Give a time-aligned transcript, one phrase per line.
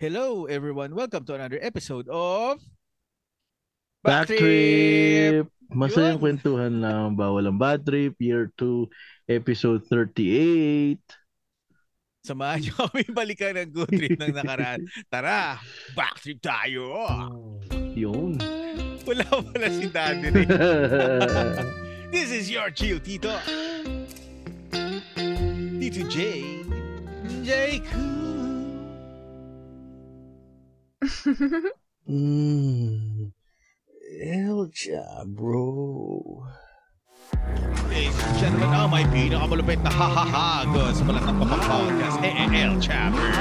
[0.00, 0.96] Hello, everyone.
[0.96, 2.56] Welcome to another episode of
[4.00, 5.44] Backtrip!
[5.68, 6.20] Masayang Yun.
[6.24, 7.28] kwentuhan lang ba?
[7.28, 8.16] Walang bad trip.
[8.16, 8.88] Year 2,
[9.28, 10.96] episode 38.
[12.24, 14.80] Samahan niyo kami balikan ng good trip ng nakaraan.
[15.12, 15.60] Tara,
[15.92, 16.96] backtrip tayo!
[17.92, 18.40] Yun.
[19.04, 20.48] Wala wala si Daddy Ray.
[22.08, 23.36] This is your chill, Tito.
[25.76, 26.24] Tito J.
[27.44, 27.84] J.
[32.08, 33.32] mm.
[34.20, 36.44] Elja, bro.
[37.88, 43.32] Ladies and gentlemen, ang may pinakamalupit na ha-ha-ha doon sa Malatang Papang Podcast, AAL Chapter.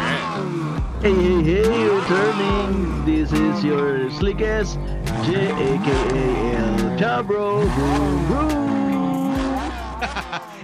[1.04, 3.04] Hey, hey, hey, returning.
[3.04, 4.80] This is your slickest
[5.28, 6.28] J A K A
[6.64, 7.68] L Jabro.
[7.76, 9.36] Vroom, vroom.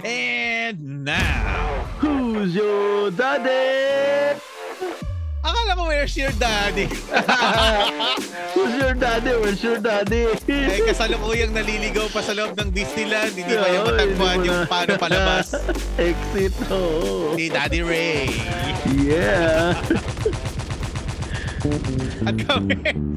[0.00, 4.40] And now, Who's your daddy?
[5.46, 6.90] Akala ko where's your daddy?
[8.54, 9.30] Who's your daddy?
[9.38, 10.34] Where's your daddy?
[10.50, 13.30] Eh, kasalukuyang naliligaw pa sa loob ng Disneyland.
[13.38, 15.54] Hindi pa yung matagpuan yung paano palabas
[16.02, 17.38] Exit, oo.
[17.38, 18.26] ni Daddy Ray.
[18.98, 19.78] Yeah.
[22.26, 22.74] At kami,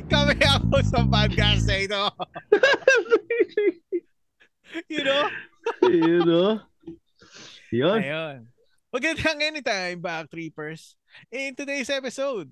[0.10, 2.04] kami ako sa podcast na ito.
[4.86, 5.26] You know?
[5.90, 6.62] you know?
[7.74, 8.00] Yun.
[8.06, 8.38] Ayun.
[8.90, 10.98] Magandang anytime, Backtrippers.
[11.30, 12.50] In today's episode,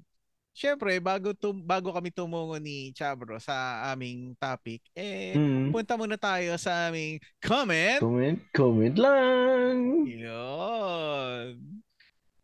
[0.54, 5.74] syempre, bago, tum- bago kami tumungo ni Chabro sa aming topic, eh, Mm.
[5.74, 7.98] punta muna tayo sa aming comment.
[7.98, 10.06] Comment, comment lang.
[10.06, 11.58] Yun.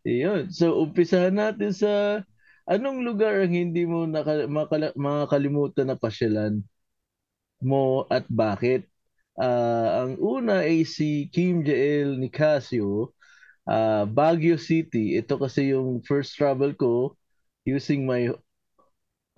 [0.09, 0.41] Yun.
[0.49, 2.25] So, umpisahan natin sa
[2.66, 6.66] anong lugar ang hindi mo naka, makala, makakalimutan na pasyalan
[7.61, 8.89] mo at bakit?
[9.38, 13.14] Ah, ang una ay si Kim Jael Nicasio,
[13.67, 15.17] ah, Baguio City.
[15.19, 17.16] Ito kasi yung first travel ko
[17.64, 18.31] using my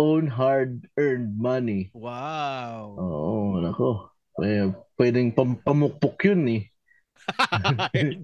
[0.01, 1.91] own hard-earned money.
[1.95, 2.99] Wow.
[2.99, 4.11] Oo, nako.
[4.35, 6.63] Pwede, pwedeng pam- pamukpok yun eh.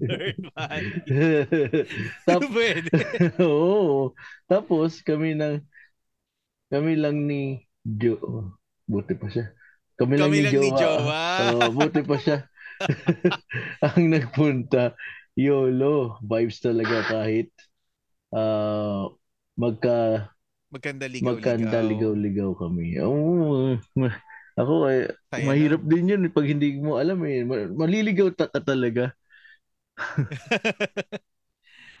[0.06, 0.82] Third man.
[2.28, 2.90] Tap- Pwede.
[3.42, 4.12] Oo.
[4.46, 5.64] Tapos kami ng
[6.68, 8.20] kami lang ni Jo.
[8.84, 9.52] Buti pa siya.
[9.96, 10.80] Kami, lang Kami ni lang ni Jowa.
[10.80, 11.22] Jowa.
[11.40, 12.38] Oo, buti pa siya.
[13.86, 14.92] Ang nagpunta.
[15.36, 16.18] YOLO.
[16.22, 17.48] Vibes talaga kahit
[18.34, 19.08] ah
[19.56, 20.28] magka
[20.72, 21.28] Magkanda ligaw-ligaw.
[21.28, 22.96] magkanda ligaw-ligaw kami.
[23.04, 23.76] Oo.
[24.00, 24.20] ma-
[24.56, 27.44] ako eh, Saya mahirap din yun pag hindi mo alam eh.
[27.44, 29.12] Ma- Maliligaw ta- ka talaga.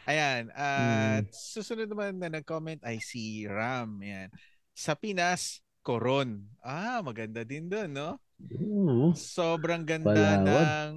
[0.08, 0.50] Ayan.
[0.76, 1.22] Hmm.
[1.22, 4.02] At susunod naman na nag-comment ay si Ram.
[4.02, 4.28] Ayan.
[4.74, 6.42] Sa Pinas, Coron.
[6.64, 8.10] Ah, maganda din doon, no?
[8.60, 9.14] Oo.
[9.14, 10.40] Sobrang ganda Palawan.
[10.40, 10.90] ng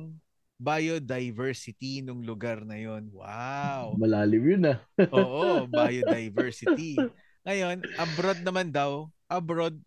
[0.55, 3.11] biodiversity nung lugar na yon.
[3.11, 3.99] Wow.
[3.99, 4.79] Malalim yun ah.
[5.15, 6.95] Oo, biodiversity.
[7.43, 9.77] Ngayon, abroad naman daw, abroad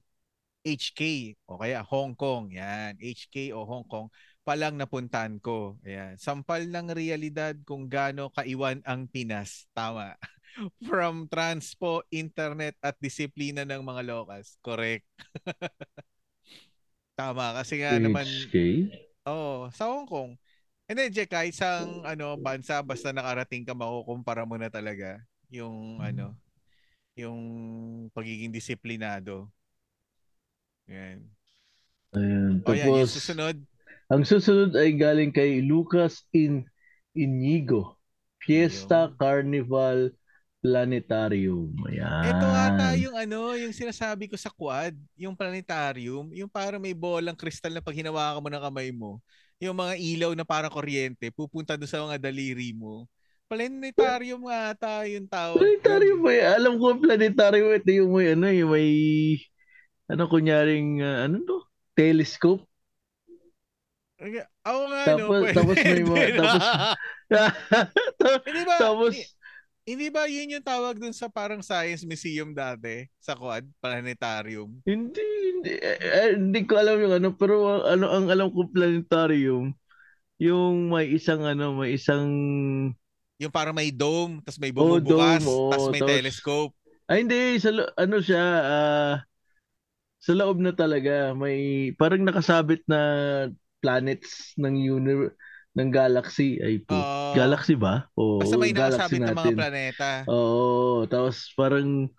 [0.62, 4.12] HK o kaya Hong Kong, yan, HK o Hong Kong,
[4.45, 5.81] palang napuntahan ko.
[5.84, 9.67] Ayan, sampal ng realidad kung gaano kaiwan ang Pinas.
[9.73, 10.17] Tama.
[10.89, 14.61] From transpo, internet at disiplina ng mga locals.
[14.61, 15.06] Correct.
[17.19, 18.56] Tama kasi nga naman HK?
[19.27, 20.39] Oo, sa Hong Kong.
[20.88, 25.21] Then, Jack, kahit isang ano, bansa, basta nakarating ka, makukumpara mo na talaga
[25.53, 26.32] yung, ano,
[27.12, 27.41] yung
[28.16, 29.53] pagiging disiplinado.
[30.88, 31.28] Yan.
[32.16, 32.65] Ayan.
[32.65, 33.56] O yan, yung Tapos, susunod.
[34.09, 36.65] ang susunod ay galing kay Lucas in
[37.12, 38.00] Inigo.
[38.41, 39.16] Fiesta Ayun.
[39.20, 39.99] Carnival
[40.65, 41.69] Planetarium.
[41.84, 42.32] Ayan.
[42.32, 47.37] Ito ata yung ano, yung sinasabi ko sa quad, yung planetarium, yung parang may bolang
[47.37, 49.20] kristal na pag hinawakan mo ng kamay mo,
[49.58, 53.10] yung mga ilaw na parang kuryente, pupunta doon sa mga daliri mo.
[53.48, 55.58] Planetarium nga ata yung tawag.
[55.58, 56.30] Planetarium ba?
[56.30, 56.50] yan?
[56.60, 58.91] Alam ko planetarium ito yung may ano, yung may
[60.06, 61.58] ano kunyaring ah, ano to?
[61.96, 62.62] Telescope.
[64.69, 65.16] Oo nga, no?
[65.16, 66.66] Tapos- Pwede tapos may mga- tapos-
[68.46, 69.14] hindi ba, Tapos
[69.88, 73.09] hindi, ba yun yung tawag dun sa parang science museum dati?
[73.19, 73.64] Sa quad?
[73.81, 74.85] Planetarium?
[74.85, 79.73] hindi hindi, eh, eh, hindi ko alam yung ano pero ano ang alam ko planetarium
[80.38, 82.29] yung may isang ano, may isang
[83.38, 86.73] Yung parang may dome, tas may Oh, bumubukas, dome, oh, tas may tapos- telescope.
[87.06, 87.55] Ay, hindi.
[87.62, 89.14] Sa, ano siya, ah,
[90.19, 93.00] sa loob na talaga, may parang nakasabit na
[93.79, 95.38] planets ng universe,
[95.78, 96.58] ng galaxy.
[96.58, 96.98] Ay, po.
[96.98, 97.38] Oo.
[97.38, 98.10] galaxy ba?
[98.19, 100.08] O, Basta may nakasabit ng mga planeta.
[100.26, 102.10] Oo, tapos parang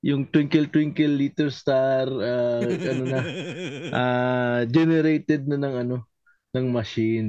[0.00, 3.20] yung Twinkle Twinkle Little Star, ah, ano na,
[4.00, 5.96] ah, generated na ng ano,
[6.56, 7.28] ng machine.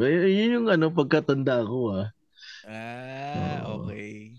[0.00, 2.08] Ay, Yun yung ano, pagkatanda ko ah.
[2.64, 3.84] ah, Oo.
[3.84, 4.32] okay.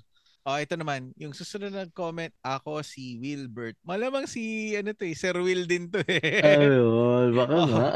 [0.43, 3.79] Oh, ito naman, yung susunod na comment, ako si Wilbert.
[3.79, 6.43] Malamang si ano to eh, Sir Will din to eh.
[6.43, 7.67] Ayun, baka Oh.
[7.71, 7.87] nga.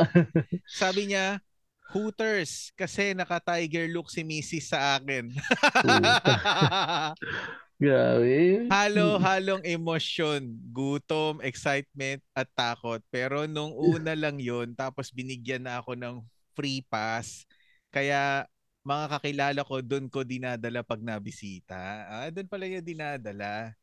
[0.63, 1.43] Sabi niya,
[1.87, 4.75] Hooters kasi naka-tiger look si Mrs.
[4.75, 5.31] sa akin.
[7.77, 8.65] Grabe.
[8.73, 12.99] Halo-halong emosyon, gutom, excitement at takot.
[13.13, 16.15] Pero nung una lang yon tapos binigyan na ako ng
[16.57, 17.45] free pass.
[17.93, 18.49] Kaya
[18.81, 21.77] mga kakilala ko, doon ko dinadala pag nabisita.
[22.09, 23.77] Ah, doon pala yung dinadala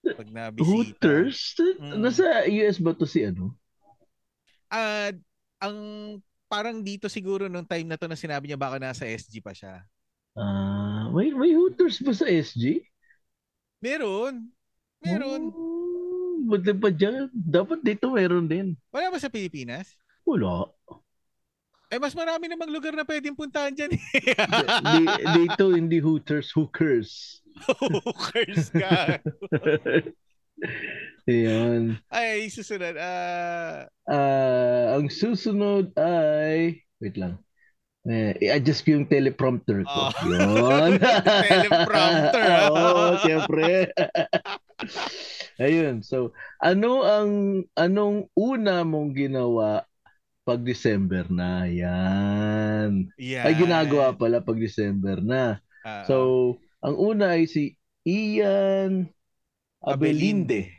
[0.00, 1.02] pag nabisita.
[1.02, 1.58] Hooters?
[1.82, 1.98] Mm.
[1.98, 3.58] Nasa US ba to si ano?
[4.72, 5.10] Ah,
[5.60, 5.76] ang
[6.52, 9.80] parang dito siguro nung time na to na sinabi niya baka nasa SG pa siya.
[10.36, 12.84] Ah, may may Hooters ba sa SG?
[13.80, 14.52] Meron.
[15.00, 15.48] Meron.
[15.48, 17.32] Oh, buti pa dyan.
[17.32, 18.76] Dapat dito meron din.
[18.92, 19.96] Wala ba sa Pilipinas?
[20.28, 20.68] Wala.
[21.92, 23.92] Eh, mas marami namang lugar na pwedeng puntahan dyan.
[23.92, 25.02] Di,
[25.36, 27.40] dito hindi Hooters, Hookers.
[28.06, 29.20] Hookers ka.
[31.30, 32.02] Ayan.
[32.10, 32.98] Ay, susunod.
[32.98, 37.38] Ah, Ah, ang susunod ay wait lang.
[38.02, 40.10] Eh, i-adjust ko yung teleprompter ko.
[40.10, 40.12] Oh.
[40.26, 40.98] Yun.
[41.46, 42.42] Teleprompter.
[42.74, 43.94] Oo, siyempre.
[45.62, 46.02] Ayun.
[46.02, 47.30] So, ano ang
[47.78, 49.86] anong una mong ginawa
[50.42, 51.70] pag December na?
[51.70, 53.06] Yan.
[53.14, 53.44] yan.
[53.46, 55.62] Ay ginagawa pala pag December na.
[55.86, 59.06] Ah, So, ang una ay si Ian
[59.84, 60.70] Abelinde.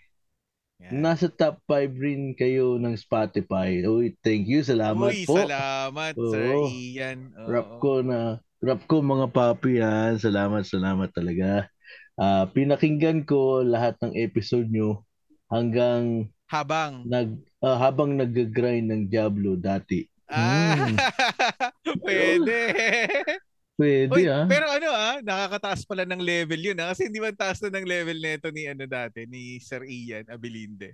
[0.79, 0.99] yan.
[0.99, 3.83] Nasa top 5 rin kayo ng Spotify.
[3.83, 4.63] Uy, thank you.
[4.63, 5.39] Salamat Uy, po.
[5.39, 6.67] salamat, Sir Oo.
[6.69, 7.31] Ian.
[7.35, 7.47] Oo.
[7.49, 8.19] Rap ko na,
[8.59, 10.19] rap ko mga papi yan.
[10.19, 11.67] Salamat, salamat talaga.
[12.13, 15.01] Ah, pinakinggan ko lahat ng episode nyo
[15.49, 17.09] hanggang Habang.
[17.09, 20.05] nag ah, habang nag-grind ng Diablo dati.
[20.29, 20.97] Ah, Hmm.
[22.05, 22.59] pwede.
[23.73, 24.45] Pwede Uy, ah.
[24.45, 26.93] pero ano ah, nakakataas pala ng level yun ah.
[26.93, 30.93] Kasi hindi ba taas na ng level nito ni ano dati, ni Sir Ian Abilinde.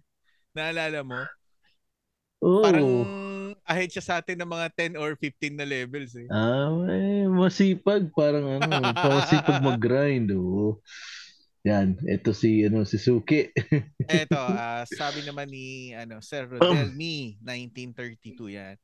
[0.55, 1.19] Naalala mo?
[2.39, 2.63] Oo.
[2.63, 2.87] Parang
[3.67, 6.27] ahead siya sa atin ng mga 10 or 15 na levels eh.
[6.31, 8.65] Ah, eh, masipag parang ano,
[9.19, 10.79] masipag mag-grind oh.
[11.67, 13.51] Yan, ito si ano si Suki.
[14.07, 18.75] Eto, ah, sabi naman ni ano, Sir Rodel Me, 1932 yan.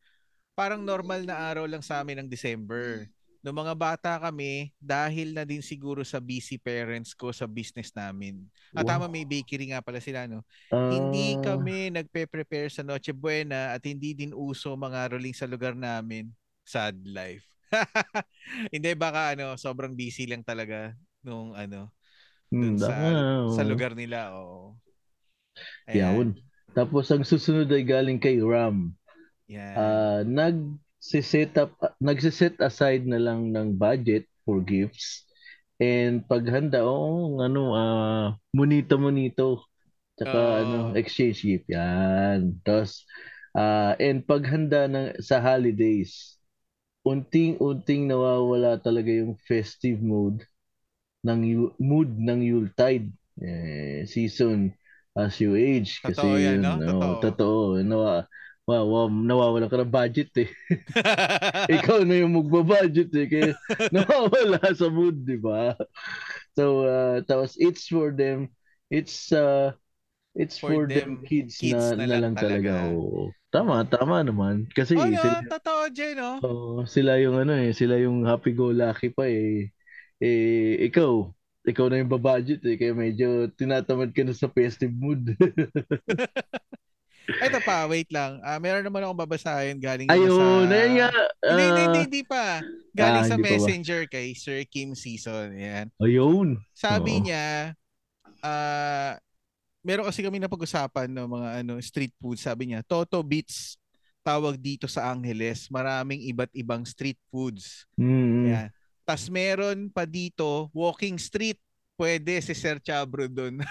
[0.51, 3.07] Parang normal na araw lang sa amin ng December.
[3.45, 8.41] Noong mga bata kami, dahil na din siguro sa busy parents ko sa business namin.
[8.73, 9.13] At tama, Wow.
[9.13, 10.41] may bakery nga pala sila, no?
[10.73, 15.77] Ah, Hindi kami nagpe-prepare sa Noche Buena at hindi din uso mga rolling sa lugar
[15.77, 16.33] namin.
[16.65, 17.45] Sad life.
[18.73, 21.93] hindi, baka ano, sobrang busy lang talaga nung ano,
[22.49, 24.33] dun sa, ah, sa lugar nila.
[24.33, 24.73] Oo.
[25.93, 26.33] Yun.
[26.73, 28.89] Tapos ang susunod ay galing kay Ram.
[29.47, 30.25] Yan.
[31.13, 31.71] Ah, nag-set up
[32.01, 35.25] nagse-set aside na lang ng budget for gifts
[35.79, 38.25] and paghanda oh ano ah
[38.55, 39.65] monito monito
[40.17, 40.63] tsaka Oo.
[40.65, 43.05] ano exchange gift yan tapos
[43.57, 46.37] ah and paghanda ng sa holidays
[47.05, 50.41] unting-unting nawawala talaga yung festive mood
[51.25, 53.09] ng mood ng Yuletide
[53.41, 54.71] eh, season
[55.17, 56.79] as you age kasi Totoo yan, yun, no?
[56.89, 57.19] oh, Totoo.
[57.19, 58.27] totoo nawa
[58.65, 60.49] wow, wow, nawawalan ka ng budget eh
[61.77, 63.51] ikaw na yung magba-budget eh kaya
[63.93, 65.77] nawawala sa mood di ba
[66.57, 68.49] so uh, tapos it's for them
[68.89, 69.73] it's uh
[70.35, 72.91] it's For for, them, them, kids, kids na, na na lang lang talaga, talaga.
[72.91, 73.31] oo.
[73.55, 76.31] tama tama naman kasi oh, no, sila, totoo, Jen, no?
[76.43, 79.71] Oo, sila yung ano eh, sila yung happy go lucky pa eh.
[80.19, 81.31] Eh ikaw,
[81.63, 85.23] ikaw na yung babudget eh kaya medyo tinatamad ka na sa festive mood.
[87.25, 88.37] Ito pa, wait lang.
[88.41, 90.73] Ah, meron naman akong babasahin galing Ayun, sa...
[90.73, 91.09] ayun nga.
[91.41, 92.45] Hindi, hindi, ah, hindi, hindi pa.
[92.93, 93.49] Galing Ah, sa pa ba?
[93.49, 95.49] messenger kay Sir Kim Season.
[95.51, 95.87] Yan.
[95.97, 96.61] ayun.
[96.71, 97.23] Sabi Oo.
[97.25, 97.73] niya,
[98.39, 99.17] ah,
[99.81, 102.37] meron kasi kami napag-usapan ng mga ano street food.
[102.37, 103.77] Sabi niya, Toto Beats
[104.21, 105.69] tawag dito sa Angeles.
[105.69, 107.85] Maraming iba't ibang street foods.
[107.93, 108.49] Mm.
[108.49, 108.67] Yan.
[109.05, 111.61] Tas meron pa dito, walking street.
[111.95, 113.63] Pwede si Sir Chabro doon.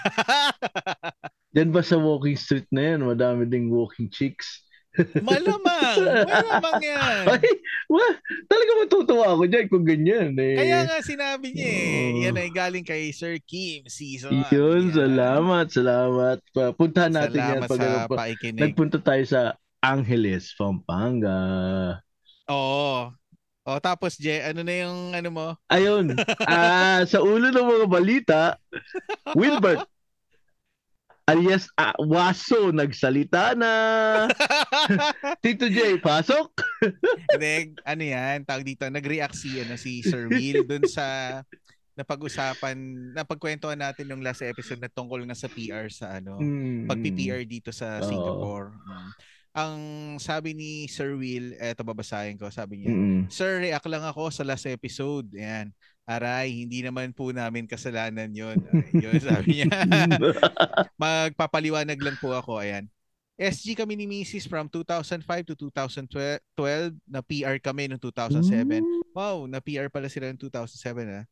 [1.53, 4.65] Diyan ba sa walking street na yan, madami ding walking chicks?
[5.21, 6.25] Malamang.
[6.25, 7.23] Malamang yan.
[7.35, 7.45] Ay,
[7.85, 8.13] wah,
[8.47, 10.55] talaga matutuwa ako dyan kung ganyan eh.
[10.55, 11.83] Kaya nga sinabi niya eh.
[11.85, 12.19] Oo.
[12.23, 14.31] Yan ay galing kay Sir Kim Season.
[14.31, 14.95] Yun, Yan.
[14.95, 16.37] salamat, salamat.
[16.49, 18.15] Pa- Puntahan natin yan Salamat pag ano sa pa.
[18.23, 18.61] paikinig.
[18.63, 19.41] Nagpunta tayo sa
[19.83, 21.39] Angeles, Pampanga.
[22.47, 23.11] Oo.
[23.65, 25.47] O tapos Je, ano na yung ano mo?
[25.73, 26.13] Ayun,
[26.45, 28.39] ah sa ulo ng mga balita,
[29.33, 29.89] Wilbert
[31.25, 33.73] alias ah, Waso nagsalita na.
[35.43, 36.53] Tito J, pasok.
[37.33, 41.41] Hindi, ano yan, tawag dito, nag-react si, ano, si Sir Will dun sa
[41.97, 42.77] napag-usapan,
[43.17, 47.73] napagkwentuhan natin nung last episode na tungkol nga sa PR sa ano, Mm, pag-PR dito
[47.73, 48.03] sa.
[48.05, 48.77] Singapore.
[48.85, 49.09] Mm.
[49.55, 49.79] Ang
[50.19, 53.31] sabi ni Sir Will, eto babasahin ko, sabi niya, mm.
[53.31, 55.31] Sir, react lang ako sa last episode.
[55.31, 55.71] Ayan.
[56.03, 58.59] Aray, hindi naman po namin kasalanan yon.
[58.93, 59.71] yun, sabi niya.
[61.01, 62.59] Magpapaliwanag lang po ako.
[62.59, 62.91] Ayan.
[63.35, 64.47] SG kami ni Mrs.
[64.47, 66.39] from 2005 to 2012
[67.07, 68.83] na PR kami noong 2007.
[69.11, 71.23] Wow, na PR pala sila noong 2007 ah.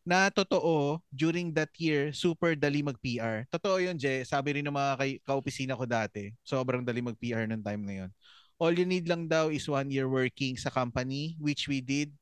[0.00, 3.44] Na totoo, during that year, super dali mag-PR.
[3.46, 4.24] Totoo yun, Je.
[4.24, 8.10] Sabi rin ng mga kay- ka-opisina ko dati, sobrang dali mag-PR noong time na yun.
[8.56, 12.12] All you need lang daw is one year working sa company, which we did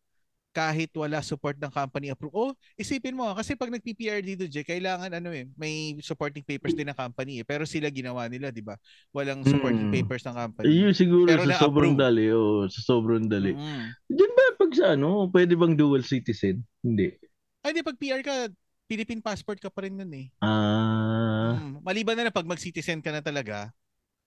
[0.50, 2.34] kahit wala support ng company approve.
[2.34, 6.90] Oh, isipin mo, kasi pag nag-PPR dito, Je, kailangan ano eh, may supporting papers din
[6.90, 7.44] ng company eh.
[7.46, 8.74] Pero sila ginawa nila, di ba?
[9.14, 9.94] Walang supporting Mm.
[9.94, 10.66] papers ng company.
[10.66, 12.26] Yun siguro Pero sa sobrang dali.
[12.34, 13.54] Oh, sa sobrang dali.
[13.54, 13.86] Mm.
[14.10, 16.66] Diyan ba pag sa ano, pwede bang dual citizen?
[16.82, 17.27] Hindi.
[17.68, 18.48] Ay, di, pag PR ka,
[18.88, 20.32] Philippine passport ka pa rin nun eh.
[20.40, 21.84] Ah, Mm.
[21.84, 23.68] Maliban na na pag mag-citizen ka na talaga,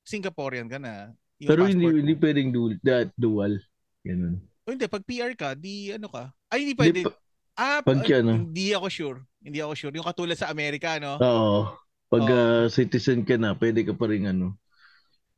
[0.06, 1.10] Singaporean ka na.
[1.42, 1.98] Yung pero hindi mo.
[1.98, 3.58] hindi pwedeng dual, that dual.
[4.06, 4.38] Ganun.
[4.62, 6.30] O hindi, pag PR ka, di ano ka?
[6.54, 7.02] Ay, hindi pwede.
[7.02, 7.18] Di pa-
[7.58, 8.46] ah, pag ah, ano?
[8.46, 9.20] hindi ako sure.
[9.42, 9.94] Hindi ako sure.
[9.98, 11.18] Yung katulad sa Amerika, no?
[11.18, 11.74] Oo.
[12.14, 12.38] Pag Oo.
[12.38, 14.54] ah, citizen ka na, pwede ka pa rin ano.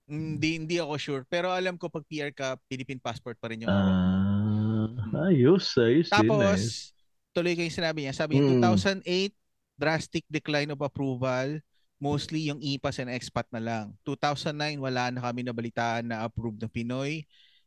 [0.03, 1.23] Hindi, hindi ako sure.
[1.31, 3.71] Pero alam ko pag PR ka, Philippine passport pa rin yung.
[3.71, 4.91] Ah,
[5.31, 6.27] ayos, ayos din.
[6.27, 6.92] ayos.
[7.33, 8.13] Tuloy ko yung sinabi niya.
[8.13, 8.61] Sabi niya, Mm.
[8.61, 9.33] 2008,
[9.75, 11.57] drastic decline of approval.
[11.97, 13.85] Mostly yung IPAS and expat na lang.
[14.05, 17.23] 2009, wala na kami nabalitaan na approved na Pinoy.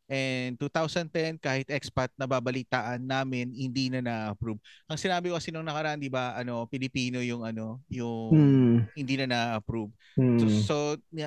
[0.07, 4.55] And 2010, kahit expat na babalitaan namin, hindi na na-approve.
[4.87, 9.19] Ang sinabi ko kasi nung nakaraan, di ba, ano, Pilipino yung ano, yung Hmm, hindi
[9.19, 9.91] na na-approve.
[10.15, 10.39] hmm.
[10.39, 10.75] So, so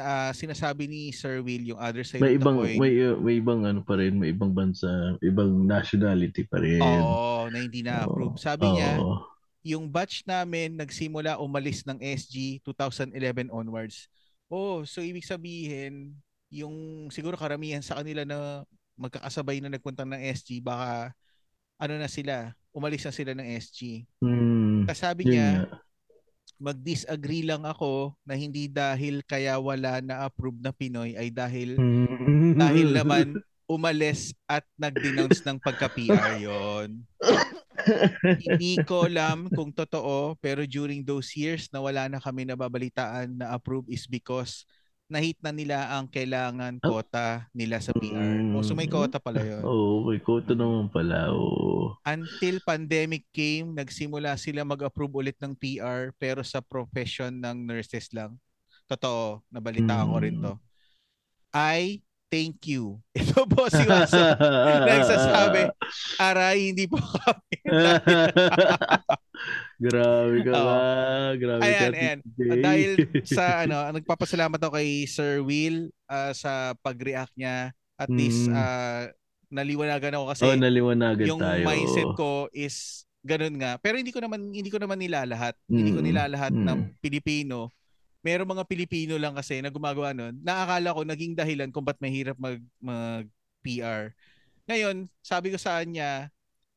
[0.01, 2.81] ah, sinasabi ni Sir Will yung other side may ibang coin.
[2.81, 4.89] may uh, may ibang ano pa rin, may ibang bansa,
[5.21, 6.81] ibang nationality pa rin.
[6.81, 8.41] Oo, na hindi na-approve.
[8.41, 9.29] Sabi niya, Oo.
[9.61, 14.09] yung batch namin nagsimula umalis ng SG 2011 onwards.
[14.49, 16.17] Oh, so ibig sabihin,
[16.51, 18.67] yung siguro karamihan sa kanila na
[18.99, 21.15] magkakasabay na nagpunta ng SG, baka
[21.81, 24.05] ano na sila, umalis na sila ng SG.
[24.21, 25.79] Hmm, Kasi sabi yun niya, nga.
[26.61, 32.53] mag-disagree lang ako na hindi dahil kaya wala na approve na Pinoy ay dahil Hmm.
[32.53, 33.27] dahil naman
[33.71, 37.01] umalis at nag-denounce ng pagka-PR yon.
[38.37, 43.55] Hindi ko alam kung totoo pero during those years na wala na kami nababalitaan na
[43.55, 44.67] approve is because
[45.11, 48.39] nahit na nila ang kailangan quota nila sa PR.
[48.55, 49.61] Oh, so may quota pala yon.
[49.67, 51.35] Oo, may quota naman pala.
[51.35, 51.99] Oo.
[52.07, 58.39] Until pandemic came, nagsimula sila mag-approve ulit ng PR pero sa profession ng nurses lang.
[58.87, 60.55] Totoo, nabalitaan ko rin to.
[61.51, 61.99] I
[62.31, 63.03] thank you.
[63.19, 64.39] Ito po si Wasa
[64.89, 65.69] nagsasabi,
[66.17, 67.57] aray, hindi po kami.
[69.81, 70.77] Grabe ka ba?
[71.35, 72.19] Grabe Ayan, ka, ayan.
[72.61, 72.91] Dahil
[73.25, 77.73] sa ano, nagpapasalamat ako kay Sir Will ah, sa pag-react niya.
[77.97, 78.57] At least Mm.
[78.57, 79.05] ah,
[79.51, 81.65] naliwanagan ako kasi oh, naliwanagan yung tayo.
[81.67, 83.77] mindset ko is ganun nga.
[83.77, 85.57] Pero hindi ko naman hindi ko naman nilalahat.
[85.67, 86.07] Hindi ko Mm.
[86.09, 86.65] nilalahat Mm.
[86.65, 87.69] ng Pilipino.
[88.21, 90.37] Merong mga Pilipino lang kasi na gumagawa nun.
[90.45, 93.25] Naakala ko naging dahilan kung ba't mahirap mag mag
[93.65, 94.13] PR.
[94.69, 96.29] Ngayon, sabi ko sa kanya,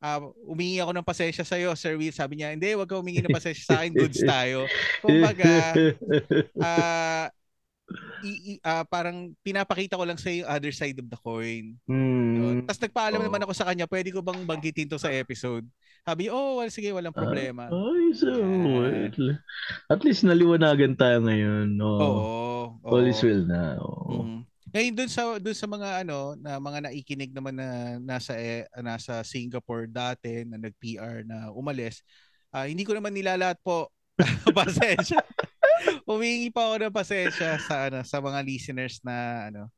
[0.03, 2.15] ah, umingi ako ng pasensya sa iyo, Sir Will.
[2.15, 4.67] Sabi niya, hindi, wag ka humingi ng pasensya sa akin, goods tayo.
[5.00, 5.75] Kumbaga,
[6.59, 7.27] ah
[8.23, 11.75] i, i- ah, parang pinapakita ko lang sa yung other side of the coin.
[11.85, 12.63] Hmm.
[12.63, 13.27] Tapos nagpaalam Oo.
[13.27, 15.67] naman ako sa kanya, pwede ko bang banggitin to sa episode?
[16.03, 17.67] Sabi, oh, well, sige, walang problema.
[17.71, 18.63] Ay, so, Yan.
[18.63, 19.35] well,
[19.91, 21.75] at least naliwanagan tayo ngayon.
[21.75, 21.99] No?
[21.99, 22.23] Oo.
[22.83, 22.95] oo.
[22.95, 23.79] All is well na.
[23.79, 24.23] Oo.
[24.23, 24.41] Mm.
[24.73, 29.21] Ngayon dun sa dun sa mga ano na mga naikinig naman na nasa eh, nasa
[29.21, 32.01] Singapore dati na nag-PR na umalis,
[32.49, 33.93] ah, hindi ko naman nilalahat po.
[34.57, 35.21] pasensya.
[36.03, 39.15] Humingi pa ako ng pasensya sa ano sa mga listeners na
[39.48, 39.72] ano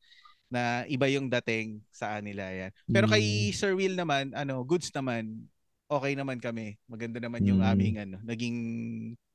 [0.46, 2.72] na iba yung dating sa kanila yan.
[2.86, 5.50] Pero kay Sir Will naman, ano, goods naman.
[5.86, 6.78] Okay naman kami.
[6.86, 7.70] Maganda naman yung Mm.
[7.74, 8.58] aming ano, naging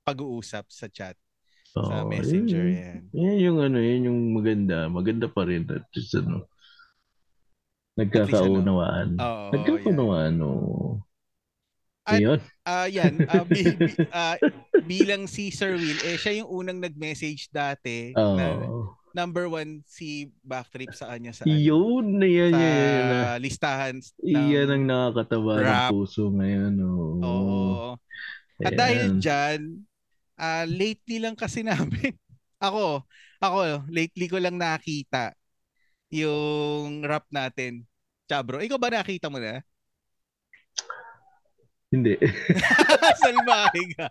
[0.02, 1.14] pag-uusap sa chat,
[1.66, 2.78] sa Oo, Messenger yun.
[2.78, 3.00] yan.
[3.12, 4.87] Yan yung ano, yan yung maganda.
[4.87, 5.66] Maganda pa rin.
[5.66, 6.47] At least ano,
[7.94, 9.18] nagkakaunawaan.
[9.18, 11.02] Oo, Nagkakaunawaan, oo.
[12.11, 12.40] At- Ayun.
[12.62, 13.12] Ah, yan.
[13.25, 14.37] Ah, bi- bi- ah,
[14.83, 18.95] bilang si Sir Will, eh siya yung unang nag-message dati na Oo.
[19.11, 23.38] number one si Backtrip sa kanya sa ano, Yun na yan, sa yan, yan, yan.
[23.38, 25.90] listahan ng Iyan ang nakakataba ng rap.
[25.90, 26.73] puso ngayon.
[26.79, 27.07] Oo.
[27.21, 27.90] Oo.
[28.61, 28.79] At Ayan.
[28.79, 29.61] dahil dyan,
[30.37, 32.12] ah, lately lang kasi namin,
[32.59, 33.02] ako,
[33.38, 35.33] ako, lately ko lang nakita
[36.11, 37.87] yung rap natin.
[38.26, 39.59] Chabro, ikaw ba nakita mo na?
[41.90, 42.14] Hindi.
[43.23, 44.06] Salbahe ka.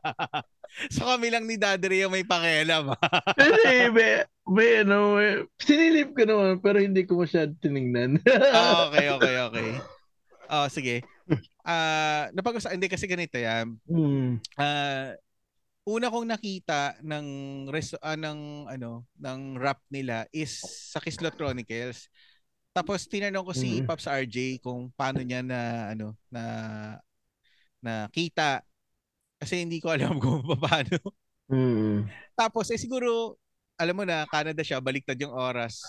[0.91, 2.91] so kami lang ni Daddy ang may pakialam.
[3.39, 8.19] Kasi may, may ano, may, sinilip ko naman pero hindi ko masyad tiningnan.
[8.51, 9.69] ah, okay, okay, okay.
[10.51, 11.07] Oh, sige.
[11.63, 13.77] Ah, uh, napag hindi kasi ganito 'yan.
[13.86, 14.41] Mm.
[14.57, 15.09] Ah, uh,
[15.89, 17.27] una kong nakita ng
[17.69, 22.09] res uh, ng ano, ng rap nila is sa Kislot Chronicles.
[22.74, 23.86] Tapos tinanong ko si mm.
[23.86, 26.43] Pops RJ kung paano niya na ano na
[27.79, 28.63] na kita
[29.39, 31.00] kasi hindi ko alam kung paano.
[31.50, 32.05] Mm.
[32.36, 33.39] Tapos eh siguro
[33.79, 35.81] alam mo na Canada siya baliktad yung oras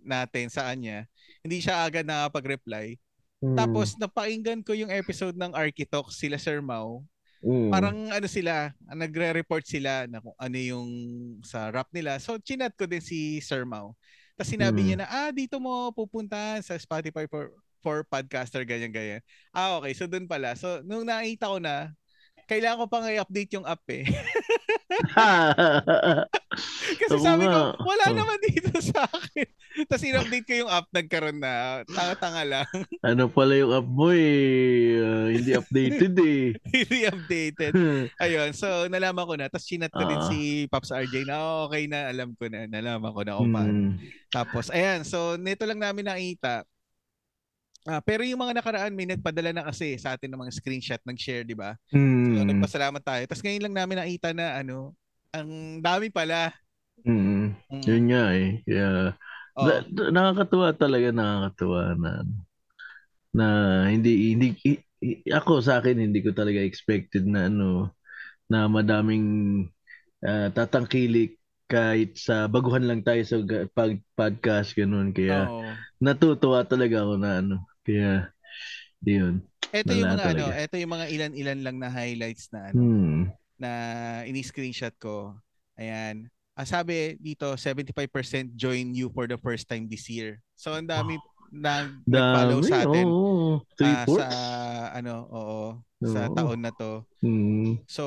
[0.00, 1.04] natin sa kanya.
[1.42, 2.96] Hindi siya agad nakapag-reply.
[3.42, 3.56] Mm.
[3.58, 7.02] Tapos napakinggan ko yung episode ng Architalk sila Sir Mau.
[7.44, 7.68] Mm.
[7.68, 10.88] Parang ano sila, nagre-report sila na kung ano yung
[11.44, 12.16] sa rap nila.
[12.22, 13.92] So chinat ko din si Sir Mau.
[14.38, 14.86] Tapos sinabi mm.
[14.86, 17.52] niya na, ah, dito mo pupuntahan sa Spotify for
[17.84, 19.20] for podcaster, ganyan-ganyan.
[19.52, 19.92] Ah, okay.
[19.92, 20.56] So, dun pala.
[20.56, 21.92] So, nung nakita ko na,
[22.48, 24.04] kailangan ko pang i-update yung app eh.
[27.00, 28.14] Kasi sabi ko, wala oh.
[28.14, 29.48] naman dito sa akin.
[29.88, 31.82] Tapos in-update ko yung app, nagkaroon na.
[31.88, 32.68] Tanga-tanga lang.
[33.08, 35.00] ano pala yung app mo eh.
[35.00, 36.44] Uh, hindi updated eh.
[36.70, 37.72] hindi updated.
[38.20, 39.48] Ayun, so nalaman ko na.
[39.48, 40.38] Tapos chinat ko uh din si
[40.68, 42.68] Pops RJ na oh, okay na, alam ko na.
[42.68, 43.72] Nalaman ko na kung paano.
[43.72, 43.96] Hmm.
[44.30, 46.62] Tapos, ayan, so nito lang namin nakita
[47.84, 51.44] Ah, pero yung mga nakaraan, may nagpadala na kasi sa atin ng mga screenshot, nag-share,
[51.44, 51.76] di ba?
[51.92, 52.32] Mm.
[52.32, 53.22] So, nagpasalamat tayo.
[53.28, 54.96] Tapos ngayon lang namin nakita na ano,
[55.36, 56.48] ang dami pala.
[57.04, 57.52] Mm.
[57.52, 57.82] mm.
[57.84, 58.50] Yun nga eh.
[58.64, 58.88] Kaya,
[59.60, 59.66] oh.
[59.68, 59.74] na,
[60.08, 62.12] nakakatuwa talaga, nakakatuwa na
[63.34, 63.46] na
[63.90, 64.54] hindi hindi
[65.26, 67.90] ako sa akin hindi ko talaga expected na ano
[68.46, 69.26] na madaming
[70.22, 71.34] uh, tatangkilik
[71.66, 73.42] kahit sa baguhan lang tayo sa
[73.74, 75.66] pag podcast ganun kaya oh.
[75.98, 78.32] natutuwa talaga ako na ano kaya,
[79.04, 79.44] yun.
[79.74, 80.42] Ito yung mga ano, talaga.
[80.48, 83.20] ano, ito yung mga ilan-ilan lang na highlights na ano, hmm.
[83.58, 83.70] na
[84.24, 85.36] ini-screenshot ko.
[85.76, 86.30] Ayan.
[86.54, 90.38] Ang sabi dito, 75% join you for the first time this year.
[90.54, 91.26] So, ang dami oh.
[91.54, 93.06] na nag-follow sa atin.
[93.06, 94.26] Oh, three uh, sa
[94.94, 96.06] ano, oo, oh.
[96.06, 97.02] sa taon na to.
[97.22, 97.78] Hmm.
[97.90, 98.06] So,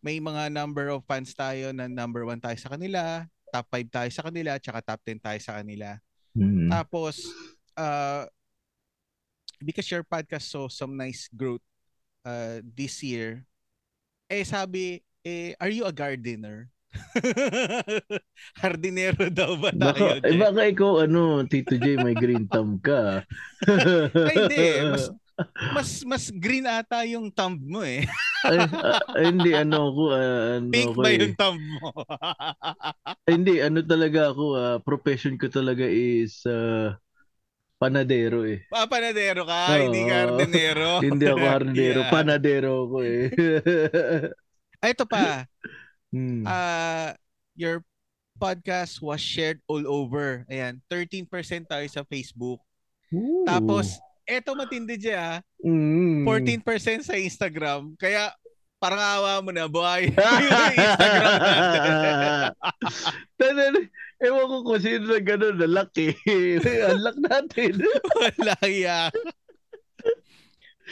[0.00, 4.08] may mga number of fans tayo na number one tayo sa kanila, top 5 tayo
[4.08, 6.00] sa kanila, tsaka top 10 tayo sa kanila.
[6.32, 6.72] Hmm.
[6.72, 7.28] Tapos,
[7.76, 8.24] uh,
[9.62, 11.64] because your podcast saw some nice growth
[12.24, 13.44] uh, this year,
[14.28, 16.68] eh sabi, eh, are you a gardener?
[18.62, 20.18] Hardinero daw ba tayo?
[20.18, 23.22] Baka, eh, baka ikaw, ano, Tito J, may green thumb ka.
[24.30, 24.66] Ay, hindi.
[24.90, 25.04] Mas,
[25.76, 28.04] mas, mas green ata yung thumb mo eh.
[28.44, 30.02] ay, uh, hindi, ano ako.
[30.12, 31.18] Uh, ano Pink ako, ba eh.
[31.20, 31.88] yung thumb mo?
[33.28, 34.44] ay, hindi, ano talaga ako.
[34.56, 36.92] Uh, profession ko talaga is uh,
[37.80, 38.60] Panadero eh.
[38.68, 39.88] Ah, panadero ka, Oo.
[39.88, 41.00] hindi hardinero.
[41.08, 42.12] hindi ako hardinero, yeah.
[42.12, 43.24] panadero ako eh.
[44.84, 45.24] Ay, ito pa.
[46.10, 46.42] Hmm.
[46.42, 47.14] Uh,
[47.54, 47.86] your
[48.34, 50.42] podcast was shared all over.
[50.50, 51.22] Ayan, 13%
[51.70, 52.58] tayo sa Facebook.
[53.14, 53.46] Ooh.
[53.46, 53.94] Tapos,
[54.26, 55.38] eto matindi dyan ah.
[55.62, 56.26] Mm.
[56.66, 57.94] 14% sa Instagram.
[57.94, 58.34] Kaya,
[58.80, 60.16] parang awa mo na, yung
[60.80, 62.56] Instagram
[63.60, 63.88] natin.
[64.20, 66.12] Ewan ko kung sino na gano'n, nalak eh.
[66.92, 67.72] Unlock natin.
[68.20, 69.12] Wala yan.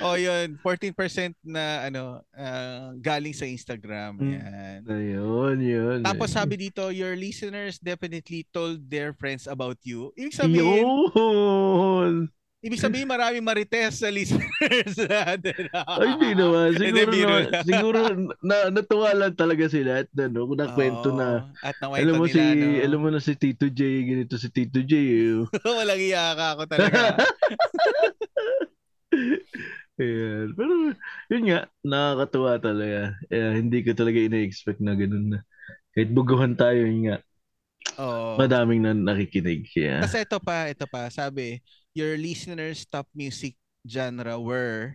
[0.01, 0.57] Oh, yun.
[0.65, 4.17] 14% na ano, uh, galing sa Instagram.
[4.17, 4.33] Hmm.
[4.33, 4.81] Yan.
[4.89, 5.99] Ayun, yun.
[6.07, 10.09] Tapos sabi dito, your listeners definitely told their friends about you.
[10.17, 12.33] Ibig sabihin, yun.
[12.59, 15.71] Ibig sabihin marami marites sa listeners natin.
[15.71, 16.75] Ay, hindi naman.
[16.83, 17.99] Siguro, naman, siguro
[18.43, 21.55] na, natuwa lang talaga sila at ano, kung nakwento na.
[21.63, 22.83] At alam mo nila, si, no?
[22.83, 24.93] alam mo na si Tito J, ganito si Tito J.
[24.99, 25.47] Eh.
[25.79, 27.15] Walang iya ka ako talaga.
[30.03, 30.47] Ayan.
[30.59, 30.73] Pero
[31.31, 33.15] yun nga, nakakatuwa talaga.
[33.31, 35.47] Eh, hindi ko talaga ina-expect na ganun na.
[35.95, 37.23] Kahit buguhan tayo, yun nga.
[37.99, 38.35] Oh.
[38.35, 39.71] Madaming na nakikinig.
[39.75, 40.03] Yeah.
[40.03, 41.63] Kasi ito pa, ito pa, sabi,
[41.99, 44.95] your listeners' top music genre were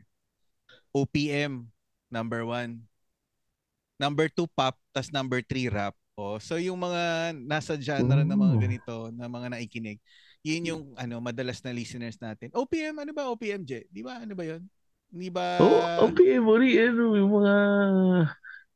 [0.95, 1.67] OPM,
[2.07, 2.87] number one.
[3.99, 4.79] Number two, pop.
[4.95, 5.99] tas number three, rap.
[6.15, 8.29] Oh, so yung mga nasa genre Ooh.
[8.29, 9.99] na mga ganito, na mga naikinig,
[10.45, 12.53] yun yung ano madalas na listeners natin.
[12.55, 13.89] OPM, ano ba OPM, J?
[13.91, 14.21] Di ba?
[14.21, 14.61] Ano ba yun?
[15.09, 15.57] Di ba?
[15.59, 17.55] Oh, OPM, ori, ano, yung mga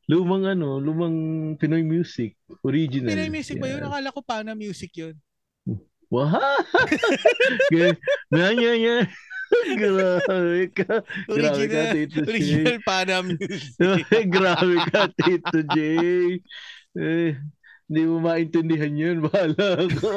[0.09, 1.17] lumang ano, lumang
[1.61, 2.33] Pinoy music,
[2.65, 3.13] original.
[3.13, 3.63] Pinoy music yeah.
[3.63, 3.81] ba yun?
[3.85, 5.15] Akala ko pa na music yun.
[6.07, 6.39] Wah!
[8.31, 9.03] Ganyan, yan.
[9.79, 11.03] Grabe ka.
[11.31, 12.27] Grabe ka, Tito J.
[12.27, 14.25] Original Pana music.
[14.27, 15.77] Grabe ka, Tito J.
[16.97, 17.31] Eh,
[17.87, 19.23] hindi mo maintindihan yun.
[19.23, 20.09] Bahala ka.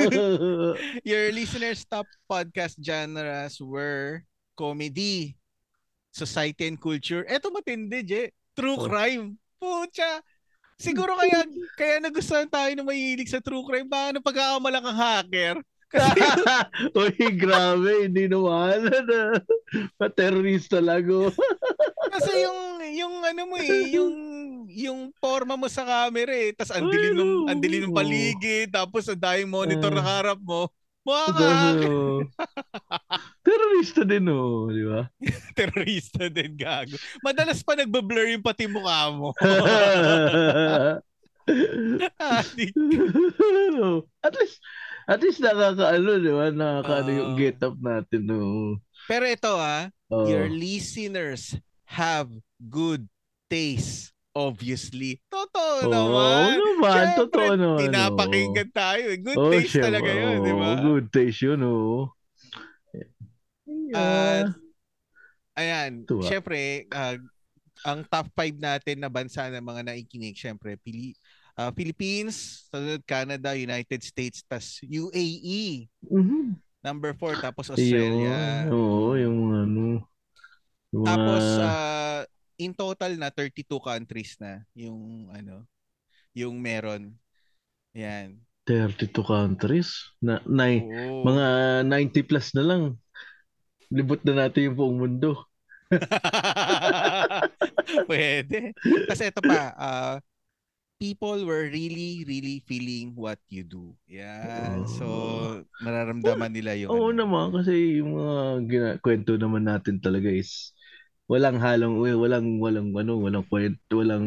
[1.11, 4.26] Your listeners' top podcast genres were
[4.59, 5.38] comedy,
[6.11, 7.22] society and culture.
[7.26, 8.22] Eto matindi, Je.
[8.55, 8.87] True Oh.
[8.87, 9.38] crime.
[9.62, 10.22] Pucha.
[10.81, 11.44] Siguro kaya
[11.76, 13.87] kaya nagustuhan tayo na mahilig sa true crime.
[13.87, 15.57] Baka na pagkakamala kang hacker.
[16.98, 18.87] Uy, grabe, hindi naman.
[19.98, 21.31] Pa-terrorista lang oh.
[22.14, 24.14] Kasi yung yung ano mo eh, yung
[24.70, 29.11] yung forma mo sa camera eh, tas ang dilim ng ang dilim ng paligid, tapos
[29.11, 30.11] ang daming monitor na Ah.
[30.22, 30.70] harap mo.
[31.00, 32.22] So,
[33.42, 35.09] terrorista din oh, di ba?
[35.59, 36.94] terorista din gago.
[37.24, 39.33] Madalas pa nagbe-blur yung pati mukha mo.
[42.20, 42.70] Adik.
[44.22, 44.61] at least
[45.11, 46.46] at least nakakaano, di ba?
[46.49, 47.37] Nakakaano yung Ah.
[47.37, 48.40] get up natin no.
[49.05, 50.27] Pero ito ah, Oh.
[50.27, 52.31] your listeners have
[52.62, 53.11] good
[53.46, 54.14] taste.
[54.31, 55.18] Obviously.
[55.27, 56.55] Totoo Oo naman.
[56.55, 57.79] naman, Siyempre, totoo naman.
[57.83, 59.05] Pinapakinggan tayo.
[59.09, 59.18] eh.
[59.18, 60.68] Good Oh, taste syempre, talaga yun, di ba?
[60.70, 62.14] oo, Good taste yun, oh.
[63.90, 64.46] Ah, Yeah.
[65.53, 66.23] Ayan, Tuwa.
[66.25, 67.18] syempre, ah,
[67.83, 71.18] ang top 5 natin na bansa ng mga naikinig, syempre, Pili
[71.61, 76.57] ah, Philippines, sunod Canada, United States, tas UAE, Mhm.
[76.81, 78.64] number 4, tapos Australia.
[78.64, 79.85] Yun, Oo, yung ano.
[80.90, 82.20] Yung mga Tapos, ah,
[82.57, 85.68] in total na 32 countries na yung, ano,
[86.33, 87.12] yung meron.
[87.92, 88.40] Yan.
[88.64, 90.14] 32 countries.
[90.23, 91.27] Na, nine, Oo.
[91.27, 91.46] mga
[91.85, 92.83] 90 plus na lang.
[93.90, 95.31] Libot na natin yung buong mundo.
[98.07, 98.70] Pwede.
[99.11, 100.16] Kasi ito pa, ah,
[101.00, 103.96] people were really, really feeling what you do.
[104.06, 104.84] Yan.
[104.84, 107.16] So, nararamdaman nila yung Oo ano.
[107.16, 108.36] naman kasi yung mga
[108.68, 110.76] gina- kwento naman natin talaga is
[111.30, 114.26] walang halong eh, walang walang ano, walang kwento, walang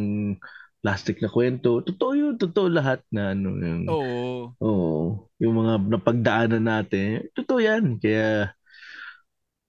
[0.82, 1.84] plastic na kwento.
[1.86, 4.56] Totoo yun, totoo lahat na ano yung Oo.
[4.64, 7.28] Oo, yung mga napagdaanan natin.
[7.36, 8.00] Totoo yan.
[8.00, 8.56] Kaya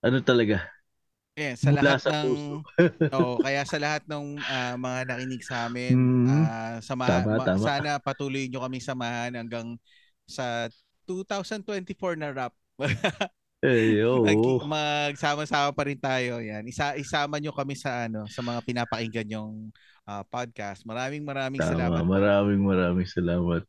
[0.04, 0.73] ano talaga,
[1.34, 2.62] Ayan, sa Mula lahat sa ng.
[3.18, 6.42] Oo, kaya sa lahat ng ah, mga nakinig sa amin, Mm.
[6.46, 7.58] ah, sama, Tama, ma- tama.
[7.58, 9.74] sana patuloy nyo kami samahan hanggang
[10.30, 10.70] sa
[11.02, 12.54] 2024 na rap.
[13.66, 13.98] eh,
[14.62, 16.38] magsama-sama pa rin tayo.
[16.38, 16.62] Yan.
[16.70, 19.74] Isa isama nyo kami sa ano, sa mga pinapakinggan yung
[20.06, 20.86] ah, podcast.
[20.86, 22.02] Maraming maraming Tama, salamat.
[22.06, 23.66] maraming maraming salamat.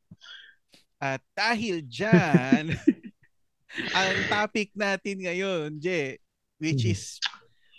[1.01, 2.69] At dahil dyan,
[3.97, 6.21] ang topic natin ngayon, Je,
[6.61, 6.93] which Hmm.
[6.93, 7.17] is